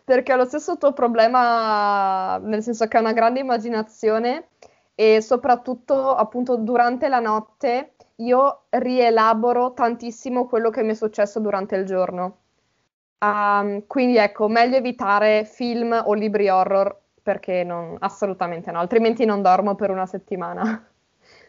Perché 0.04 0.34
ho 0.34 0.36
lo 0.36 0.46
stesso 0.46 0.78
tuo 0.78 0.94
problema, 0.94 2.38
nel 2.38 2.62
senso 2.64 2.88
che 2.88 2.98
ho 2.98 3.00
una 3.00 3.14
grande 3.14 3.40
immaginazione 3.40 4.50
e 4.96 5.22
soprattutto 5.22 6.16
appunto 6.16 6.58
durante 6.58 7.08
la 7.08 7.20
notte 7.20 7.94
io 8.18 8.64
rielaboro 8.70 9.74
tantissimo 9.74 10.46
quello 10.48 10.70
che 10.70 10.84
mi 10.84 10.92
è 10.92 10.94
successo 10.96 11.40
durante 11.40 11.76
il 11.76 11.86
giorno. 11.86 12.38
Ehm, 13.20 13.86
quindi 13.88 14.18
ecco, 14.18 14.48
meglio 14.48 14.78
evitare 14.78 15.46
film 15.46 16.04
o 16.06 16.14
libri 16.14 16.50
horror 16.50 16.98
perché 17.22 17.64
non, 17.64 17.96
assolutamente 18.00 18.72
no, 18.72 18.80
altrimenti 18.80 19.26
non 19.26 19.42
dormo 19.42 19.76
per 19.76 19.90
una 19.90 20.06
settimana. 20.06 20.88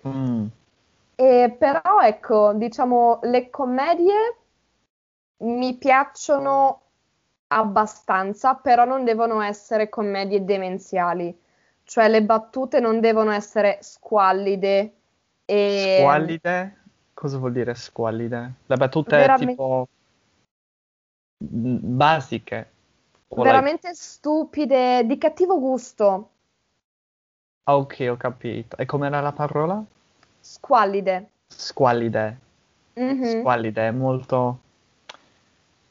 Mm. 0.06 0.46
E 1.18 1.56
però 1.58 2.00
ecco, 2.02 2.52
diciamo, 2.52 3.20
le 3.22 3.48
commedie 3.48 4.36
mi 5.38 5.74
piacciono 5.76 6.80
abbastanza, 7.48 8.54
però 8.54 8.84
non 8.84 9.04
devono 9.04 9.40
essere 9.40 9.88
commedie 9.88 10.44
demenziali, 10.44 11.34
cioè 11.84 12.08
le 12.08 12.22
battute 12.22 12.80
non 12.80 13.00
devono 13.00 13.30
essere 13.30 13.78
squallide 13.80 14.92
e 15.46 15.96
Squallide? 15.98 16.76
Cosa 17.14 17.38
vuol 17.38 17.52
dire 17.52 17.74
squallide? 17.74 18.52
Le 18.66 18.76
battute 18.76 19.16
Veramente- 19.16 19.46
tipo 19.46 19.88
mm, 21.44 21.76
basiche. 21.96 22.70
Veramente 23.28 23.94
stupide, 23.94 25.04
di 25.06 25.16
cattivo 25.18 25.58
gusto, 25.58 26.30
Ah, 27.68 27.76
ok, 27.76 28.06
ho 28.10 28.16
capito. 28.16 28.76
E 28.76 28.86
com'era 28.86 29.20
la 29.20 29.32
parola? 29.32 29.84
Squallide. 30.46 31.30
Squallide. 31.48 32.38
Mhm. 32.96 33.40
Squallide 33.40 33.90
molto... 33.90 34.60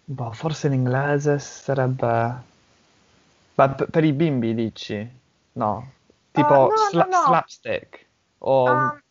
Boh, 0.06 0.32
forse 0.32 0.68
in 0.68 0.74
inglese 0.74 1.40
sarebbe... 1.40 2.54
Ma 3.56 3.70
p- 3.70 3.90
per 3.90 4.04
i 4.04 4.14
bimbi 4.14 4.54
dici? 4.54 5.10
No. 5.54 5.92
Tipo 6.32 6.44
Ah, 6.44 6.58
no, 6.58 6.68
no, 6.68 6.90
sla- 6.90 7.06
no. 7.06 7.26
slapstick. 7.26 8.06
O... 8.40 8.68
Ah, 8.68 9.02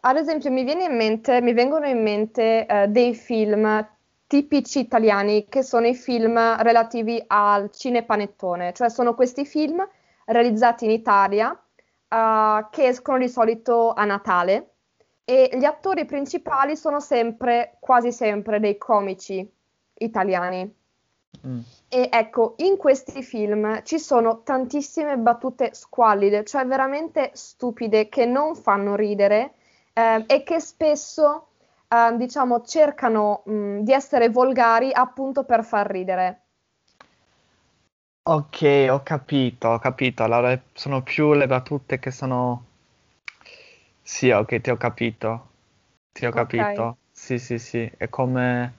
ad 0.00 0.16
esempio, 0.16 0.50
mi 0.50 0.64
viene 0.64 0.84
in 0.84 0.96
mente, 0.96 1.40
mi 1.40 1.52
vengono 1.52 1.86
in 1.86 2.02
mente 2.02 2.66
eh, 2.66 2.88
dei 2.88 3.14
film 3.14 3.86
tipici 4.26 4.80
italiani 4.80 5.46
che 5.48 5.62
sono 5.62 5.86
i 5.86 5.94
film 5.94 6.36
relativi 6.62 7.22
al 7.26 7.70
cinepanettone, 7.70 8.72
cioè 8.74 8.90
sono 8.90 9.14
questi 9.14 9.46
film 9.46 9.86
realizzati 10.26 10.84
in 10.84 10.90
Italia 10.90 11.58
eh, 12.08 12.66
che 12.70 12.86
escono 12.86 13.18
di 13.18 13.28
solito 13.28 13.92
a 13.92 14.04
Natale 14.04 14.70
e 15.24 15.50
gli 15.52 15.64
attori 15.64 16.06
principali 16.06 16.74
sono 16.74 17.00
sempre, 17.00 17.76
quasi 17.80 18.12
sempre, 18.12 18.60
dei 18.60 18.78
comici 18.78 19.46
italiani. 19.98 20.74
Mm. 21.46 21.60
E 21.88 22.08
ecco, 22.10 22.54
in 22.58 22.78
questi 22.78 23.22
film 23.22 23.82
ci 23.82 23.98
sono 23.98 24.42
tantissime 24.42 25.18
battute 25.18 25.74
squallide, 25.74 26.44
cioè 26.44 26.66
veramente 26.66 27.30
stupide, 27.34 28.08
che 28.08 28.24
non 28.24 28.54
fanno 28.54 28.94
ridere 28.94 29.52
eh, 29.92 30.24
e 30.26 30.42
che 30.42 30.60
spesso, 30.60 31.48
eh, 31.88 32.16
diciamo, 32.16 32.62
cercano 32.62 33.42
mh, 33.44 33.80
di 33.80 33.92
essere 33.92 34.30
volgari 34.30 34.90
appunto 34.92 35.44
per 35.44 35.62
far 35.62 35.90
ridere. 35.90 36.44
Ok, 38.32 38.62
ho 38.90 39.02
capito, 39.02 39.66
ho 39.70 39.78
capito. 39.80 40.22
Allora 40.22 40.56
sono 40.72 41.02
più 41.02 41.32
le 41.32 41.48
battute 41.48 41.98
che 41.98 42.12
sono... 42.12 42.64
Sì, 44.02 44.30
ok, 44.30 44.60
ti 44.60 44.70
ho 44.70 44.76
capito. 44.76 45.48
Ti 46.12 46.26
ho 46.26 46.32
Ok. 46.32 46.56
capito. 46.56 46.98
Sì, 47.12 47.38
sì, 47.38 47.58
sì. 47.58 47.90
È 47.96 48.08
come... 48.08 48.74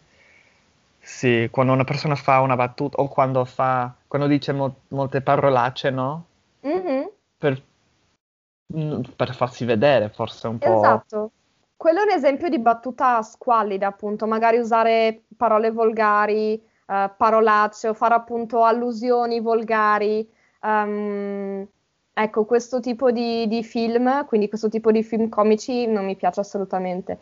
Sì, 1.02 1.48
quando 1.52 1.74
una 1.74 1.84
persona 1.84 2.16
fa 2.16 2.40
una 2.42 2.56
battuta 2.56 2.98
o 3.02 3.08
quando 3.08 3.44
fa... 3.46 3.94
Quando 4.08 4.28
dice 4.28 4.54
mol- 4.54 4.74
molte 4.90 5.22
parolacce, 5.22 5.90
no? 5.90 6.26
Mhm, 6.64 7.10
Per... 7.40 7.62
mm, 8.74 9.02
per 9.16 9.36
farsi 9.36 9.66
vedere, 9.66 10.10
forse 10.10 10.48
un 10.48 10.60
po'... 10.60 11.00
esatto. 11.00 11.34
Quello 11.76 12.00
è 12.02 12.04
un 12.04 12.12
esempio 12.12 12.50
di 12.50 12.60
battuta 12.60 13.22
squallida, 13.22 13.88
appunto, 13.88 14.28
magari 14.28 14.58
usare 14.58 15.26
parole 15.38 15.72
volgari, 15.72 16.62
eh, 16.90 17.12
parolacce 17.16 17.90
o 17.90 17.94
fare 17.94 18.16
appunto 18.16 18.64
allusioni 18.64 19.40
volgari. 19.40 20.28
Ehm, 20.62 21.68
ecco, 22.12 22.46
questo 22.46 22.80
tipo 22.80 23.12
di, 23.12 23.48
di 23.48 23.64
film, 23.64 24.26
quindi 24.26 24.50
questo 24.50 24.70
tipo 24.70 24.92
di 24.92 25.04
film 25.04 25.30
comici 25.30 25.86
non 25.86 26.06
mi 26.06 26.16
piace 26.16 26.40
assolutamente. 26.40 27.20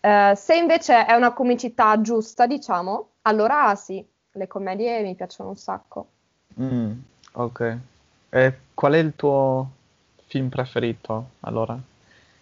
Eh, 0.00 0.32
se 0.34 0.56
invece 0.56 1.04
è 1.04 1.14
una 1.14 1.32
comicità 1.32 2.00
giusta, 2.00 2.46
diciamo, 2.46 3.08
allora 3.22 3.74
sì, 3.74 4.04
le 4.32 4.46
commedie 4.46 5.02
mi 5.02 5.14
piacciono 5.14 5.50
un 5.50 5.56
sacco. 5.56 6.06
Mm, 6.60 6.92
ok. 7.32 7.78
E 8.30 8.58
qual 8.72 8.94
è 8.94 8.98
il 8.98 9.14
tuo 9.14 9.68
film 10.26 10.48
preferito, 10.48 11.26
allora? 11.40 11.78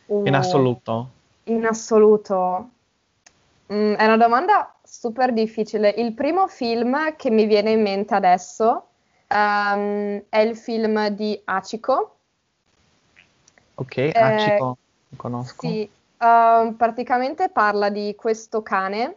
In 0.07 0.35
Uh, 0.35 0.37
assoluto? 0.37 1.09
In 1.45 1.67
assoluto. 1.67 2.71
Mm, 3.73 3.95
è 3.95 4.05
una 4.05 4.17
domanda 4.17 4.75
super 4.83 5.33
difficile. 5.33 5.91
Il 5.91 6.13
primo 6.15 6.49
film 6.49 7.15
che 7.15 7.31
mi 7.31 7.47
viene 7.47 7.71
in 7.71 7.83
mente 7.83 8.15
adesso 8.15 8.89
ehm, 9.29 10.25
è 10.29 10.39
il 10.39 10.57
film 10.57 11.09
di 11.09 11.41
Hachiko. 11.45 12.17
Ok, 13.77 14.11
Hachiko, 14.13 14.77
lo 15.09 15.17
conosco. 15.17 15.69
Sì, 15.69 15.89
ehm, 16.19 16.75
praticamente 16.75 17.49
parla 17.51 17.91
di 17.91 18.15
questo 18.17 18.61
cane 18.63 19.17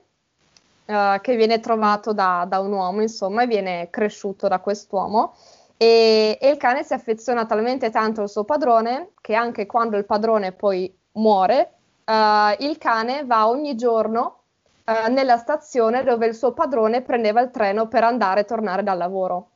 eh, 0.86 1.20
che 1.24 1.36
viene 1.36 1.60
trovato 1.60 2.14
da, 2.14 2.46
da 2.48 2.60
un 2.60 2.74
uomo, 2.74 3.02
insomma, 3.02 3.42
e 3.42 3.48
viene 3.48 3.90
cresciuto 3.90 4.48
da 4.48 4.60
quest'uomo. 4.60 5.36
E, 5.78 6.38
e 6.40 6.50
il 6.50 6.58
cane 6.58 6.84
si 6.84 6.94
affeziona 6.94 7.48
talmente 7.48 7.90
tanto 7.90 8.22
al 8.22 8.30
suo 8.30 8.44
padrone 8.44 9.14
che 9.20 9.34
anche 9.34 9.66
quando 9.66 9.98
il 9.98 10.06
padrone 10.06 10.52
poi 10.52 10.96
muore, 11.14 11.74
eh, 12.06 12.56
il 12.60 12.78
cane 12.78 13.26
va 13.26 13.48
ogni 13.48 13.76
giorno 13.76 14.43
eh, 14.86 15.10
nella 15.10 15.38
stazione 15.38 16.04
dove 16.04 16.28
il 16.28 16.36
suo 16.36 16.54
padrone 16.54 17.02
prendeva 17.02 17.42
il 17.42 17.52
treno 17.52 17.88
per 17.88 18.04
andare 18.04 18.42
e 18.42 18.46
tornare 18.46 18.84
dal 18.84 18.98
lavoro. 18.98 19.50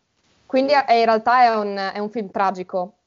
Quindi 0.45 0.73
è- 0.73 0.93
in 0.93 1.05
realtà 1.05 1.41
è 1.43 1.55
un, 1.55 1.75
è 1.93 1.99
un 1.99 2.09
film 2.09 2.29
tragico. 2.31 2.99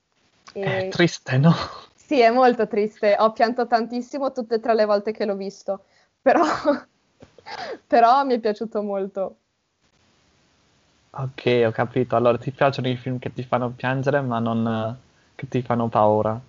È 0.63 0.83
E- 0.83 0.89
triste, 0.89 1.37
no? 1.37 1.55
sì, 1.95 2.21
è 2.21 2.31
molto 2.31 2.67
triste. 2.69 3.17
Ho 3.19 3.33
pianto 3.33 3.67
tantissimo 3.67 4.33
tutte 4.33 4.57
e 4.57 4.61
tre 4.61 4.75
le 4.75 4.85
volte 4.85 5.13
che 5.13 5.25
l'ho 5.25 5.37
visto, 5.37 5.87
però, 6.21 6.43
però 7.87 8.25
mi 8.25 8.35
è 8.35 8.41
piaciuto 8.41 8.83
molto. 8.83 9.37
Ok, 11.13 11.63
ho 11.67 11.71
capito. 11.73 12.15
Allora 12.17 12.39
ti 12.39 12.53
piacciono 12.53 12.89
i 12.89 12.97
film 12.97 13.19
che 13.19 13.33
ti 13.33 13.43
fanno 13.43 13.71
piangere, 13.71 14.21
ma 14.21 14.39
non 14.39 14.67
eh, 14.67 14.97
che 15.35 15.49
ti 15.49 15.61
fanno 15.63 15.89
paura. 15.89 16.41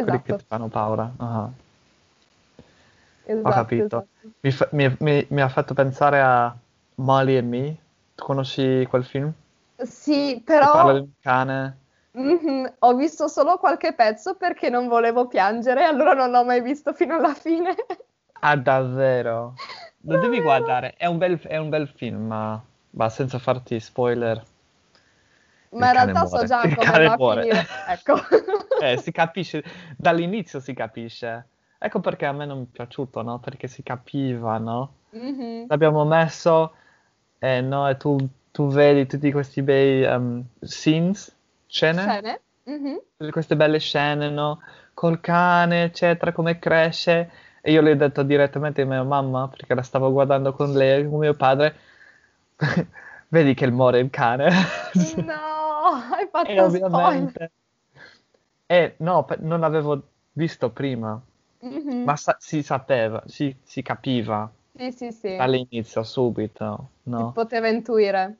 Quelli 0.00 0.20
che 0.22 0.34
Esatto, 0.34 0.36
ti 0.36 0.44
fanno 0.46 0.68
paura. 0.68 1.12
Ah, 1.18 1.48
esatto, 3.28 3.48
Ho 3.48 3.52
capito. 3.52 3.84
esatto. 3.84 4.32
Mi, 4.40 4.50
fa- 4.50 4.68
mi- 4.72 4.96
mi- 5.00 5.26
mi 5.30 5.40
ha 5.40 5.48
fatto 5.48 5.74
pensare 5.74 6.20
a 6.20 6.56
Molly 6.96 7.36
e 7.36 7.42
Me. 7.42 7.76
Tu 8.14 8.24
conosci 8.24 8.86
quel 8.88 9.04
film? 9.04 9.32
Sì, 9.82 10.42
Che 10.56 10.68
parla 10.68 10.92
però 10.92 10.92
di 10.92 10.98
un 11.00 11.12
cane. 11.20 11.78
mhm, 12.12 12.74
ho 12.80 12.94
visto 12.96 13.28
solo 13.28 13.56
qualche 13.58 13.94
pezzo 13.94 14.34
perché 14.36 14.68
non 14.70 14.88
volevo 14.88 15.26
piangere, 15.26 15.84
allora 15.84 16.12
non 16.12 16.30
l'ho 16.30 16.44
mai 16.44 16.60
visto 16.60 16.92
fino 16.92 17.14
alla 17.16 17.32
fine. 17.34 17.74
Ah, 18.40 18.56
davvero? 18.56 19.60
Lo 20.00 20.16
devi 20.16 20.40
Davvero? 20.40 20.42
guardare. 20.42 20.94
È 20.96 21.06
un 21.06 21.18
bel, 21.18 21.38
è 21.40 21.56
un 21.56 21.68
bel 21.68 21.88
film, 21.88 22.26
ma 22.26 22.62
ma 22.90 23.08
senza 23.10 23.38
farti 23.38 23.78
spoiler. 23.80 24.44
Ma 25.70 25.86
in 25.88 25.92
realtà 25.92 26.26
so 26.26 26.44
già 26.44 26.70
come 26.70 27.00
va 27.00 27.12
a 27.12 27.18
finire. 27.18 27.66
Ecco. 27.84 28.14
eh, 28.76 28.96
si 28.98 29.10
capisce, 29.12 29.62
dall'inizio 29.96 30.60
si 30.60 30.72
capisce. 30.74 31.48
Ecco 31.80 32.00
perché 32.00 32.26
a 32.26 32.32
me 32.32 32.44
non 32.44 32.58
mi 32.58 32.64
è 32.64 32.68
piaciuto, 32.68 33.22
no? 33.22 33.38
Perché 33.38 33.68
si 33.68 33.82
capiva, 33.82 34.58
no? 34.58 34.94
Mm-hmm. 35.16 35.66
L'abbiamo 35.68 36.04
messo 36.04 36.74
eh, 37.38 37.60
no? 37.60 37.88
e 37.88 37.96
tu, 37.96 38.16
tu, 38.50 38.68
vedi 38.68 39.06
tutti 39.06 39.30
questi 39.30 39.62
bei 39.62 40.02
um, 40.02 40.44
scenes, 40.60 41.34
scene, 41.66 42.02
scene. 42.02 42.40
Mm-hmm. 42.68 43.30
queste 43.30 43.56
belle 43.56 43.78
scene, 43.78 44.28
no? 44.28 44.60
Col 44.92 45.20
cane, 45.20 45.84
eccetera, 45.84 46.32
come 46.32 46.58
cresce. 46.58 47.30
E 47.60 47.72
io 47.72 47.80
le 47.80 47.92
ho 47.92 47.96
detto 47.96 48.22
direttamente 48.24 48.82
a 48.82 48.86
mia 48.86 49.02
mamma, 49.04 49.48
perché 49.48 49.74
la 49.74 49.82
stavo 49.82 50.10
guardando 50.10 50.52
con 50.52 50.72
lei, 50.72 51.08
con 51.08 51.20
mio 51.20 51.34
padre, 51.34 51.76
vedi 53.28 53.54
che 53.54 53.70
muore 53.70 54.00
il 54.00 54.10
cane. 54.10 54.50
no, 55.16 55.92
hai 56.12 56.26
fatto 56.30 56.48
e 56.48 56.60
ovviamente... 56.60 57.50
E 58.66 58.94
no, 58.98 59.26
non 59.38 59.60
l'avevo 59.60 60.02
visto 60.32 60.70
prima, 60.70 61.18
mm-hmm. 61.64 62.04
ma 62.04 62.16
sa- 62.16 62.36
si 62.38 62.62
sapeva, 62.62 63.22
si, 63.26 63.54
si 63.62 63.82
capiva. 63.82 64.50
Sì, 64.76 64.92
sì, 64.92 65.12
sì. 65.12 65.36
All'inizio, 65.36 66.02
subito, 66.02 66.88
no? 67.04 67.26
Si 67.28 67.32
poteva 67.32 67.68
intuire. 67.68 68.38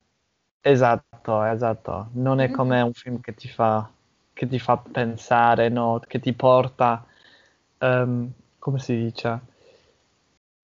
Esatto, 0.61 1.43
esatto. 1.43 2.09
Non 2.13 2.41
è 2.41 2.47
mm-hmm. 2.47 2.55
come 2.55 2.81
un 2.81 2.93
film 2.93 3.21
che 3.21 3.35
ti 3.35 3.49
fa, 3.49 3.91
che 4.33 4.47
ti 4.47 4.59
fa 4.59 4.77
pensare, 4.77 5.69
no? 5.69 6.01
Che 6.07 6.21
ti 6.21 6.33
porta... 6.33 7.05
Um, 7.81 8.33
come 8.59 8.81
si 8.81 8.97
dice? 8.97 9.41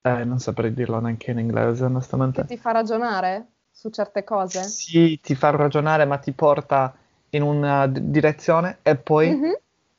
Eh, 0.02 0.24
non 0.24 0.38
saprei 0.38 0.74
dirlo 0.74 1.00
neanche 1.00 1.30
in 1.30 1.38
inglese, 1.38 1.84
onestamente. 1.84 2.42
Che 2.42 2.48
ti 2.48 2.56
fa 2.58 2.72
ragionare 2.72 3.46
su 3.70 3.88
certe 3.90 4.24
cose? 4.24 4.62
Sì, 4.64 5.18
ti 5.20 5.34
fa 5.34 5.50
ragionare, 5.50 6.04
ma 6.04 6.18
ti 6.18 6.32
porta 6.32 6.94
in 7.30 7.42
una 7.42 7.86
d- 7.86 8.00
direzione 8.00 8.78
e 8.82 8.96
poi 8.96 9.30
mm-hmm. 9.30 9.52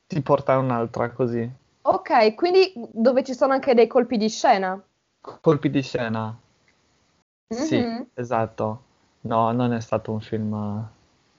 ti 0.06 0.20
porta 0.20 0.52
in 0.52 0.64
un'altra, 0.64 1.10
così. 1.10 1.50
Ok, 1.88 2.34
quindi 2.34 2.72
dove 2.74 3.22
ci 3.22 3.32
sono 3.32 3.52
anche 3.52 3.72
dei 3.72 3.86
colpi 3.86 4.16
di 4.16 4.28
scena? 4.28 4.80
Colpi 5.20 5.70
di 5.70 5.82
scena. 5.82 6.36
Mm-hmm. 7.54 7.62
Sì, 7.62 8.06
esatto. 8.14 8.82
No, 9.20 9.52
non 9.52 9.72
è 9.72 9.80
stato 9.80 10.10
un 10.10 10.20
film 10.20 10.88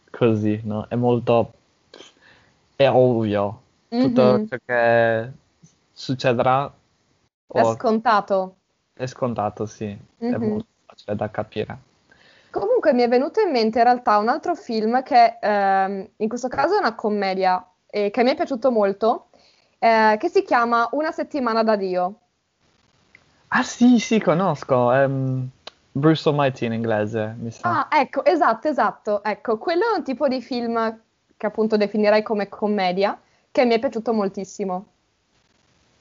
così, 0.09 0.61
no? 0.63 0.85
È 0.87 0.95
molto... 0.95 1.51
è 2.77 2.89
ovvio. 2.89 3.61
Tutto 3.89 4.21
mm-hmm. 4.21 4.45
ciò 4.45 4.57
che 4.65 5.31
succederà. 5.91 6.73
È 7.45 7.63
scontato. 7.75 8.55
È 8.93 9.05
scontato, 9.05 9.65
sì. 9.65 9.85
Mm-hmm. 10.23 10.33
È 10.33 10.37
molto 10.37 10.67
facile 10.85 11.15
da 11.17 11.29
capire. 11.29 11.77
Comunque 12.51 12.93
mi 12.93 13.01
è 13.01 13.09
venuto 13.09 13.41
in 13.41 13.51
mente 13.51 13.79
in 13.79 13.83
realtà 13.83 14.17
un 14.17 14.29
altro 14.29 14.55
film 14.55 15.03
che 15.03 15.39
ehm, 15.41 16.09
in 16.15 16.29
questo 16.29 16.47
caso 16.47 16.75
è 16.75 16.79
una 16.79 16.95
commedia 16.95 17.69
e 17.85 18.11
che 18.11 18.23
mi 18.23 18.31
è 18.31 18.35
piaciuto 18.35 18.71
molto, 18.71 19.26
eh, 19.79 20.17
che 20.19 20.29
si 20.29 20.43
chiama 20.43 20.87
Una 20.91 21.11
settimana 21.11 21.63
da 21.63 21.75
Dio. 21.75 22.19
Ah 23.49 23.63
sì, 23.63 23.99
sì, 23.99 24.19
conosco. 24.19 24.75
Um, 24.89 25.49
Bruce 25.91 26.27
Almighty 26.27 26.65
in 26.65 26.73
inglese, 26.73 27.35
mi 27.39 27.51
sa. 27.51 27.87
Ah, 27.87 27.99
ecco, 27.99 28.23
esatto, 28.25 28.67
esatto. 28.67 29.23
Ecco, 29.23 29.57
quello 29.57 29.83
è 29.93 29.97
un 29.97 30.03
tipo 30.03 30.27
di 30.27 30.41
film 30.41 30.99
che 31.35 31.45
appunto 31.45 31.77
definirei 31.77 32.23
come 32.23 32.49
commedia, 32.49 33.19
che 33.51 33.65
mi 33.65 33.73
è 33.73 33.79
piaciuto 33.79 34.13
moltissimo. 34.13 34.85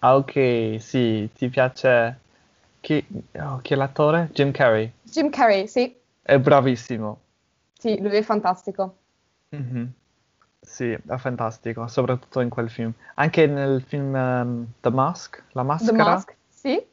Ah, 0.00 0.16
ok, 0.16 0.76
sì, 0.78 1.28
ti 1.34 1.48
piace... 1.48 2.20
Chi, 2.80 3.04
oh, 3.40 3.58
chi 3.62 3.72
è 3.72 3.76
l'attore? 3.76 4.28
Jim 4.32 4.52
Carrey. 4.52 4.92
Jim 5.02 5.28
Carrey, 5.28 5.66
sì. 5.66 5.92
È 6.22 6.38
bravissimo. 6.38 7.20
Sì, 7.76 8.00
lui 8.00 8.16
è 8.16 8.22
fantastico. 8.22 8.96
Mm-hmm. 9.54 9.86
Sì, 10.60 10.90
è 10.90 11.16
fantastico, 11.16 11.86
soprattutto 11.86 12.40
in 12.40 12.48
quel 12.48 12.68
film. 12.70 12.92
Anche 13.14 13.46
nel 13.46 13.82
film 13.82 14.14
um, 14.14 14.66
The 14.80 14.90
Mask, 14.90 15.42
La 15.52 15.62
Maschera. 15.62 15.92
The 15.92 15.96
Mask, 15.96 16.34
sì. 16.48 16.86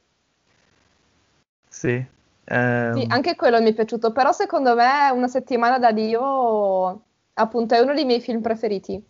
Sì. 1.67 2.05
Um... 2.45 2.93
Sì, 2.99 3.05
anche 3.09 3.35
quello 3.35 3.61
mi 3.61 3.69
è 3.69 3.73
piaciuto, 3.73 4.11
però 4.11 4.31
secondo 4.31 4.75
me 4.75 5.09
Una 5.11 5.27
settimana 5.27 5.79
da 5.79 5.91
Dio, 5.91 7.01
appunto, 7.33 7.75
è 7.75 7.79
uno 7.79 7.93
dei 7.93 8.05
miei 8.05 8.21
film 8.21 8.41
preferiti. 8.41 9.03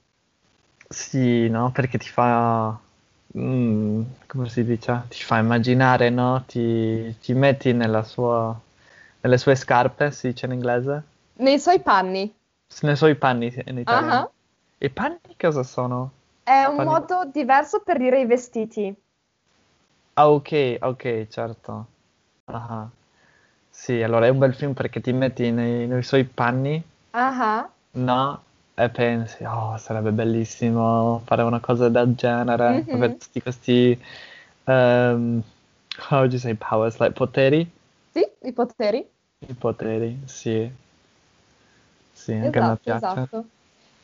Sì, 0.87 1.49
no, 1.49 1.71
perché 1.71 1.97
ti 1.97 2.07
fa... 2.07 2.77
Mm, 3.37 4.03
come 4.27 4.49
si 4.49 4.63
dice? 4.63 5.03
Ti 5.09 5.23
fa 5.23 5.39
immaginare, 5.39 6.09
no? 6.09 6.43
Ti, 6.45 7.17
ti 7.19 7.33
metti 7.33 7.73
nella 7.73 8.03
sua 8.03 8.57
nelle 9.23 9.37
sue 9.37 9.55
scarpe, 9.55 10.11
si 10.11 10.27
dice 10.27 10.45
in 10.45 10.51
inglese? 10.51 11.03
Nei 11.35 11.57
suoi 11.57 11.79
panni. 11.79 12.33
Nei 12.81 12.95
suoi 12.95 13.15
panni 13.15 13.53
in 13.65 13.77
italiano. 13.77 14.19
Uh-huh. 14.19 14.31
I 14.83 14.89
panni 14.89 15.17
cosa 15.39 15.63
sono? 15.63 16.11
È 16.43 16.65
un 16.65 16.75
panni... 16.75 16.89
modo 16.89 17.29
diverso 17.31 17.79
per 17.79 17.97
dire 17.97 18.19
i 18.19 18.25
vestiti. 18.25 18.93
Ah, 20.15 20.29
ok, 20.29 20.77
ok, 20.81 21.27
certo. 21.29 21.85
Uh-huh. 22.43 22.89
Sì, 23.69 24.01
allora 24.01 24.25
è 24.25 24.29
un 24.29 24.39
bel 24.39 24.53
film 24.53 24.73
perché 24.73 24.99
ti 24.99 25.13
metti 25.13 25.51
nei, 25.51 25.87
nei 25.87 26.03
suoi 26.03 26.25
panni. 26.25 26.83
Uh-huh. 27.11 27.69
No? 27.91 28.43
E 28.73 28.89
pensi, 28.89 29.45
oh, 29.45 29.77
sarebbe 29.77 30.11
bellissimo 30.11 31.21
fare 31.23 31.43
una 31.43 31.61
cosa 31.61 31.87
del 31.87 32.13
genere, 32.15 32.69
mm-hmm. 32.71 32.93
avere 32.93 33.17
tutti 33.17 33.41
questi, 33.41 33.97
um, 34.65 35.41
how 36.09 36.17
would 36.17 36.33
you 36.33 36.39
say 36.41 36.55
powers, 36.55 36.99
like 36.99 37.13
poteri? 37.13 37.71
Sì, 38.11 38.27
i 38.41 38.51
poteri. 38.51 39.07
I 39.47 39.53
poteri, 39.53 40.23
sì. 40.25 40.69
Sì, 42.11 42.33
anche 42.33 42.47
esatto, 42.47 42.59
a 42.59 42.67
me 42.67 42.77
piace. 42.83 43.05
Esatto. 43.05 43.45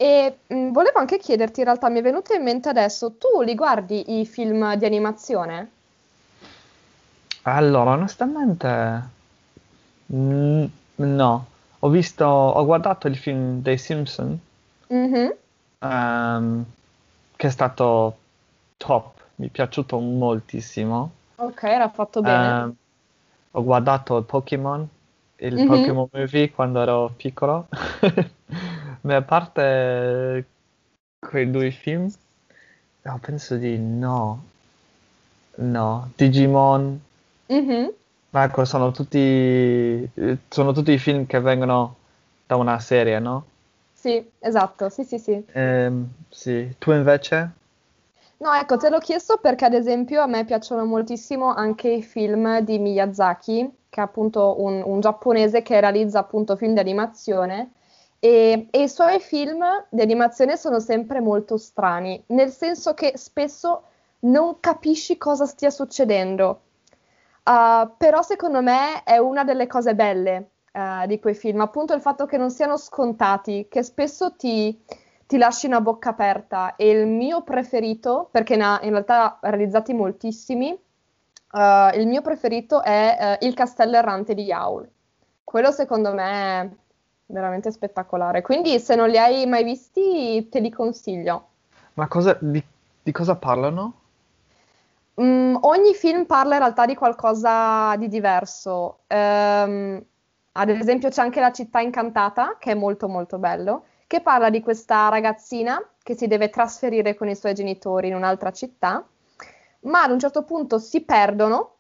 E 0.02 0.38
mh, 0.48 0.56
mm, 0.56 0.72
volevo 0.72 1.00
anche 1.00 1.18
chiederti, 1.18 1.60
in 1.60 1.66
realtà 1.66 1.90
mi 1.90 2.00
è 2.00 2.02
venuto 2.02 2.34
in 2.34 2.42
mente 2.42 2.70
adesso, 2.70 3.18
tu 3.18 3.42
li 3.42 3.54
guardi 3.54 4.18
i 4.22 4.26
film 4.26 4.76
di 4.76 4.86
animazione? 4.86 5.72
Allora, 7.42 7.92
onestamente, 7.92 9.10
mh, 10.06 10.66
no. 10.96 11.46
Ho 11.80 11.90
visto, 11.90 12.24
ho 12.26 12.64
guardato 12.64 13.10
il 13.10 13.18
film 13.18 13.62
dei 13.62 13.78
Simpson, 13.78 14.40
mm-hmm. 14.94 15.30
um, 15.80 16.66
che 17.36 17.48
è 17.48 17.50
stato 17.50 18.18
top, 18.78 19.20
mi 19.36 19.48
è 19.48 19.50
piaciuto 19.50 20.00
moltissimo. 20.00 21.12
Ok, 21.36 21.64
era 21.64 21.90
fatto 21.90 22.22
bene. 22.22 22.62
Um, 22.62 22.76
ho 23.52 23.64
guardato 23.66 24.22
Pokémon 24.24 24.88
il 25.40 25.56
mm-hmm. 25.56 25.68
Pokémon 25.68 26.08
Movie 26.12 26.52
quando 26.52 26.82
ero 26.82 27.14
piccolo, 27.16 27.68
ma 29.02 29.16
a 29.16 29.22
parte 29.22 30.46
quei 31.20 31.50
due 31.50 31.72
film, 31.72 32.12
no, 33.04 33.20
penso 33.20 33.56
di 33.56 33.78
no. 33.78 34.44
No, 35.56 36.12
Digimon. 36.16 37.02
Mm-hmm. 37.52 37.88
Ecco, 38.32 38.66
sono 38.66 38.92
tutti, 38.92 40.10
sono 40.48 40.72
tutti 40.72 40.92
i 40.92 40.98
film 40.98 41.26
che 41.26 41.40
vengono 41.40 41.96
da 42.46 42.56
una 42.56 42.80
serie, 42.80 43.20
no? 43.20 43.46
Sì, 43.92 44.26
esatto, 44.40 44.90
sì, 44.90 45.04
sì, 45.04 45.20
sì. 45.20 45.44
Ehm, 45.52 46.08
sì. 46.30 46.74
Tu 46.78 46.92
invece? 46.92 47.52
No, 48.38 48.54
ecco, 48.54 48.78
te 48.78 48.90
l'ho 48.90 49.00
chiesto 49.00 49.38
perché 49.42 49.66
ad 49.66 49.74
esempio 49.74 50.22
a 50.22 50.28
me 50.28 50.46
piacciono 50.46 50.86
moltissimo 50.86 51.54
anche 51.54 51.90
i 51.90 52.02
film 52.02 52.60
di 52.62 52.80
Miyazaki, 52.80 53.70
che 53.90 54.00
è 54.00 54.04
appunto 54.04 54.62
un, 54.62 54.82
un 54.86 55.02
giapponese 55.02 55.62
che 55.62 55.80
realizza 55.82 56.20
appunto 56.20 56.56
film 56.56 56.74
di 56.74 56.80
animazione 56.80 57.72
e, 58.20 58.68
e, 58.70 58.82
i 58.82 58.90
suoi 58.90 59.20
film 59.20 59.64
di 59.90 60.02
animazione 60.02 60.58
sono 60.58 60.80
sempre 60.80 61.22
molto 61.22 61.58
strani, 61.58 62.22
nel 62.28 62.52
senso 62.52 62.94
che 62.94 63.14
spesso 63.16 63.84
non 64.22 64.60
capisci 64.60 65.18
cosa 65.18 65.46
stia 65.46 65.70
succedendo. 65.70 66.62
Uh, 67.44 67.90
però 67.98 68.22
secondo 68.22 68.62
me 68.62 69.04
è 69.04 69.18
una 69.18 69.44
delle 69.44 69.66
cose 69.66 69.96
belle 69.96 70.50
uh, 70.74 71.08
di 71.08 71.20
quei 71.20 71.34
film, 71.34 71.62
appunto 71.62 71.94
il 71.94 72.02
fatto 72.02 72.26
che 72.26 72.38
non 72.38 72.52
siano 72.52 72.78
scontati, 72.78 73.68
che 73.70 73.82
spesso 73.82 74.36
ti, 74.36 74.78
ti 75.26 75.38
lasciano 75.38 75.78
a 75.78 75.82
bocca 75.82 76.10
aperta. 76.10 76.76
E 76.76 76.90
il 76.90 77.08
mio 77.08 77.42
preferito, 77.42 78.28
perché 78.30 78.58
ne 78.58 78.66
ha 78.66 78.80
in 78.84 78.92
realtà 78.92 79.40
realizzati 79.42 79.94
moltissimi, 79.94 80.78
Uh, 81.52 81.98
il 81.98 82.06
mio 82.06 82.22
preferito 82.22 82.84
è 82.84 83.38
uh, 83.42 83.46
Il 83.46 83.56
castello 83.56 83.98
errante 83.98 84.36
di 84.36 84.44
Yaul. 84.44 84.88
Quello 85.44 85.72
secondo 85.72 86.14
me 86.14 86.78
veramente 87.30 87.72
spettacolare. 87.72 88.42
Quindi 88.42 88.80
se 88.80 88.96
non 88.96 89.10
li 89.10 89.18
hai 89.18 89.46
mai 89.46 89.64
visti 89.64 90.48
te 90.50 90.60
li 90.60 90.70
consiglio. 90.70 91.48
Ma 91.94 92.08
cosa, 92.08 92.38
di, 92.40 92.64
di 93.02 93.12
cosa 93.12 93.36
parlano? 93.36 93.94
Mm, 95.22 95.58
ogni 95.62 95.94
film 95.94 96.26
parla 96.26 96.54
in 96.56 96.60
realtà 96.60 96.86
di 96.86 96.96
qualcosa 96.96 97.96
di 97.98 98.08
diverso. 98.08 99.00
Um, 99.08 100.04
ad 100.54 100.70
esempio 100.70 101.10
c'è 101.10 101.22
anche 101.22 101.40
La 101.40 101.52
città 101.52 101.80
incantata, 101.80 102.58
che 102.60 102.72
è 102.72 102.76
molto 102.76 103.08
molto 103.08 103.38
bello, 103.38 103.86
che 104.08 104.22
parla 104.22 104.50
di 104.50 104.62
questa 104.62 105.10
ragazzina 105.10 105.82
che 106.02 106.16
si 106.16 106.28
deve 106.28 106.50
trasferire 106.50 107.16
con 107.16 107.30
i 107.30 107.36
suoi 107.36 107.54
genitori 107.54 108.08
in 108.08 108.16
un'altra 108.16 108.52
città 108.52 109.06
ma 109.82 110.04
ad 110.04 110.12
un 110.12 110.20
certo 110.20 110.44
punto 110.44 110.80
si 110.80 111.02
perdono 111.02 111.76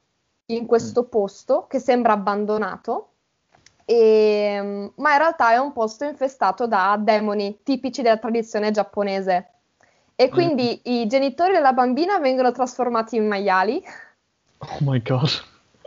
in 0.47 0.65
questo 0.65 1.03
mm. 1.03 1.09
posto 1.09 1.67
che 1.67 1.79
sembra 1.79 2.13
abbandonato 2.13 3.08
e, 3.89 4.59
mm, 4.61 4.85
ma 4.97 5.13
in 5.13 5.17
realtà 5.17 5.51
è 5.51 5.57
un 5.57 5.73
posto 5.73 6.03
infestato 6.03 6.67
da 6.67 6.95
demoni 6.99 7.61
tipici 7.63 8.03
della 8.03 8.17
tradizione 8.17 8.69
giapponese. 8.69 9.47
E 10.15 10.29
quindi 10.29 10.79
mm. 10.87 10.91
i 10.93 11.07
genitori 11.07 11.53
della 11.53 11.73
bambina 11.73 12.19
vengono 12.19 12.51
trasformati 12.51 13.15
in 13.15 13.27
maiali. 13.27 13.83
Oh 14.59 14.77
my 14.81 15.01
god. 15.01 15.29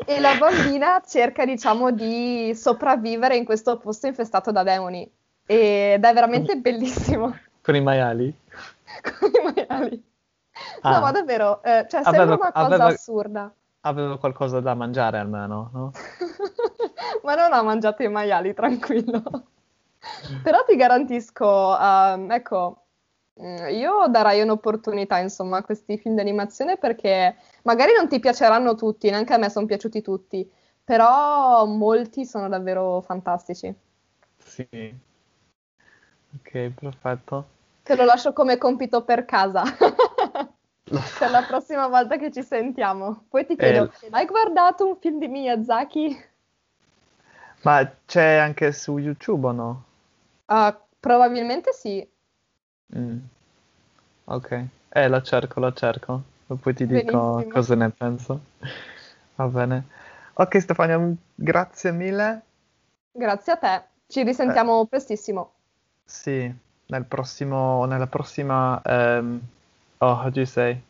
E 0.05 0.19
la 0.19 0.35
bambina 0.37 1.01
cerca, 1.07 1.45
diciamo, 1.45 1.93
di 1.93 2.53
sopravvivere 2.57 3.37
in 3.37 3.45
questo 3.45 3.77
posto 3.77 4.09
infestato 4.09 4.51
da 4.51 4.65
demoni. 4.65 5.09
Ed 5.47 6.05
è 6.05 6.13
veramente 6.13 6.57
bellissimo. 6.57 7.39
Con 7.63 7.77
i 7.77 7.81
maiali? 7.83 8.35
Con 9.21 9.31
i 9.31 9.53
maiali. 9.55 10.05
Ah. 10.81 10.95
No, 10.95 11.01
ma 11.03 11.13
davvero, 11.13 11.63
eh, 11.63 11.87
cioè, 11.89 12.03
sembra 12.03 12.23
aveva, 12.23 12.35
una 12.35 12.53
cosa 12.53 12.67
aveva, 12.67 12.87
assurda. 12.87 13.55
Aveva 13.83 14.19
qualcosa 14.19 14.61
da 14.61 14.75
mangiare 14.75 15.19
almeno, 15.19 15.71
no? 15.73 15.91
ma 17.23 17.35
non 17.35 17.53
ha 17.53 17.63
mangiato 17.63 18.03
i 18.03 18.09
maiali, 18.09 18.55
tranquillo. 18.55 19.23
Però 20.43 20.65
ti 20.65 20.77
garantisco, 20.77 21.47
uh, 21.47 22.31
ecco, 22.31 22.85
mm, 23.41 23.69
io 23.69 24.07
darei 24.09 24.41
un'opportunità, 24.43 25.19
insomma, 25.19 25.59
a 25.59 25.63
questi 25.63 25.99
film 25.99 26.15
di 26.15 26.21
animazione 26.21 26.77
perché 26.77 27.37
magari 27.63 27.93
non 27.97 28.09
ti 28.09 28.19
piaceranno 28.19 28.75
tutti, 28.75 29.11
neanche 29.11 29.33
a 29.35 29.39
me 29.39 29.51
sono 29.51 29.67
piaciuti 29.67 30.03
tutti, 30.03 30.51
però 30.85 31.65
molti 31.67 32.25
sono 32.25 32.49
davvero 32.49 33.01
fantastici. 33.03 33.75
Sì. 34.39 34.95
Ok, 36.35 36.71
perfetto. 36.71 37.47
Te 37.83 37.97
lo 37.97 38.05
lascio 38.05 38.33
come 38.33 38.59
compito 38.59 39.03
per 39.05 39.25
casa. 39.25 39.63
per 40.85 41.31
la 41.31 41.43
prossima 41.43 41.89
volta 41.89 42.17
che 42.17 42.31
ci 42.31 42.43
sentiamo. 42.43 43.25
Poi 43.29 43.47
ti 43.47 43.57
chiedo, 43.57 43.91
eh, 44.01 44.09
hai 44.11 44.27
guardato 44.27 44.87
un 44.87 44.97
film 44.99 45.19
di 45.19 45.29
Miyazaki? 45.29 46.31
Ma 47.63 47.89
c'è 48.07 48.37
anche 48.37 48.73
su 48.73 48.99
YouTube 48.99 49.47
o 49.47 49.53
no? 49.53 49.85
Uh, 50.47 50.75
probabilmente 50.99 51.73
sì. 51.73 52.07
Mm. 52.97 53.19
Ok, 54.25 54.65
eh, 54.89 55.09
la 55.09 55.23
cerco, 55.23 55.61
la 55.61 55.73
cerco. 55.73 56.23
Poi 56.47 56.75
ti 56.75 56.87
dico 56.87 57.35
Benissimo. 57.35 57.53
cosa 57.53 57.75
ne 57.75 57.91
penso. 57.91 58.41
Va 59.37 59.47
bene. 59.47 59.87
Ok 60.35 60.61
Stefania, 60.61 61.01
grazie 61.35 61.93
mille. 61.93 62.43
Grazie 63.13 63.53
a 63.53 63.57
te. 63.57 63.83
Ci 64.07 64.23
risentiamo 64.23 64.83
eh, 64.83 64.87
prestissimo. 64.87 65.53
Sì, 66.05 66.53
nel 66.87 67.05
prossimo, 67.05 67.85
nella 67.87 68.07
prossima, 68.07 68.81
um, 68.85 69.41
oh, 70.03 70.15
how 70.15 70.29
do 70.29 70.41
you 70.41 70.47
say? 70.47 70.81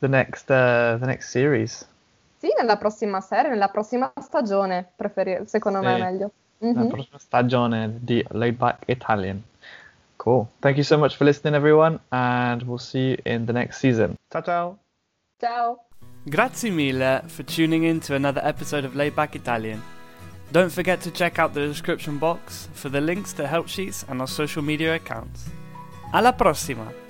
The 0.00 0.08
next, 0.08 0.50
uh, 0.50 0.96
the 0.98 1.06
next 1.06 1.30
series. 1.30 1.86
Sì, 2.38 2.48
nella 2.58 2.76
prossima 2.76 3.20
serie, 3.20 3.50
nella 3.50 3.68
prossima 3.68 4.10
stagione, 4.18 4.92
preferi- 4.96 5.46
secondo 5.46 5.80
sì. 5.80 5.84
me 5.84 5.96
è 5.96 5.98
meglio. 5.98 6.30
Mm-hmm. 6.64 6.76
Nella 6.76 6.88
prossima 6.88 7.18
stagione 7.18 7.98
di 8.00 8.24
Laid 8.30 8.56
Back 8.56 8.84
Italian. 8.86 9.42
Cool. 10.16 10.46
Thank 10.60 10.76
you 10.76 10.84
so 10.84 10.96
much 10.98 11.16
for 11.16 11.26
listening, 11.26 11.54
everyone, 11.54 11.98
and 12.10 12.62
we'll 12.62 12.78
see 12.78 13.10
you 13.10 13.16
in 13.24 13.46
the 13.46 13.52
next 13.52 13.78
season. 13.78 14.14
Ciao, 14.30 14.42
ciao. 14.42 14.78
Ciao. 15.38 15.84
Grazie 16.24 16.70
mille 16.70 17.22
for 17.26 17.44
tuning 17.44 17.84
in 17.84 18.00
to 18.00 18.14
another 18.14 18.42
episode 18.44 18.84
of 18.84 18.94
Laid 18.94 19.14
Back 19.14 19.34
Italian. 19.34 19.82
Don't 20.52 20.70
forget 20.70 21.00
to 21.02 21.10
check 21.10 21.38
out 21.38 21.54
the 21.54 21.66
description 21.66 22.18
box 22.18 22.68
for 22.74 22.90
the 22.90 23.00
links 23.00 23.32
to 23.34 23.46
help 23.46 23.68
sheets 23.68 24.04
and 24.08 24.20
our 24.20 24.28
social 24.28 24.62
media 24.62 24.94
accounts. 24.94 25.48
Alla 26.12 26.32
prossima! 26.32 27.09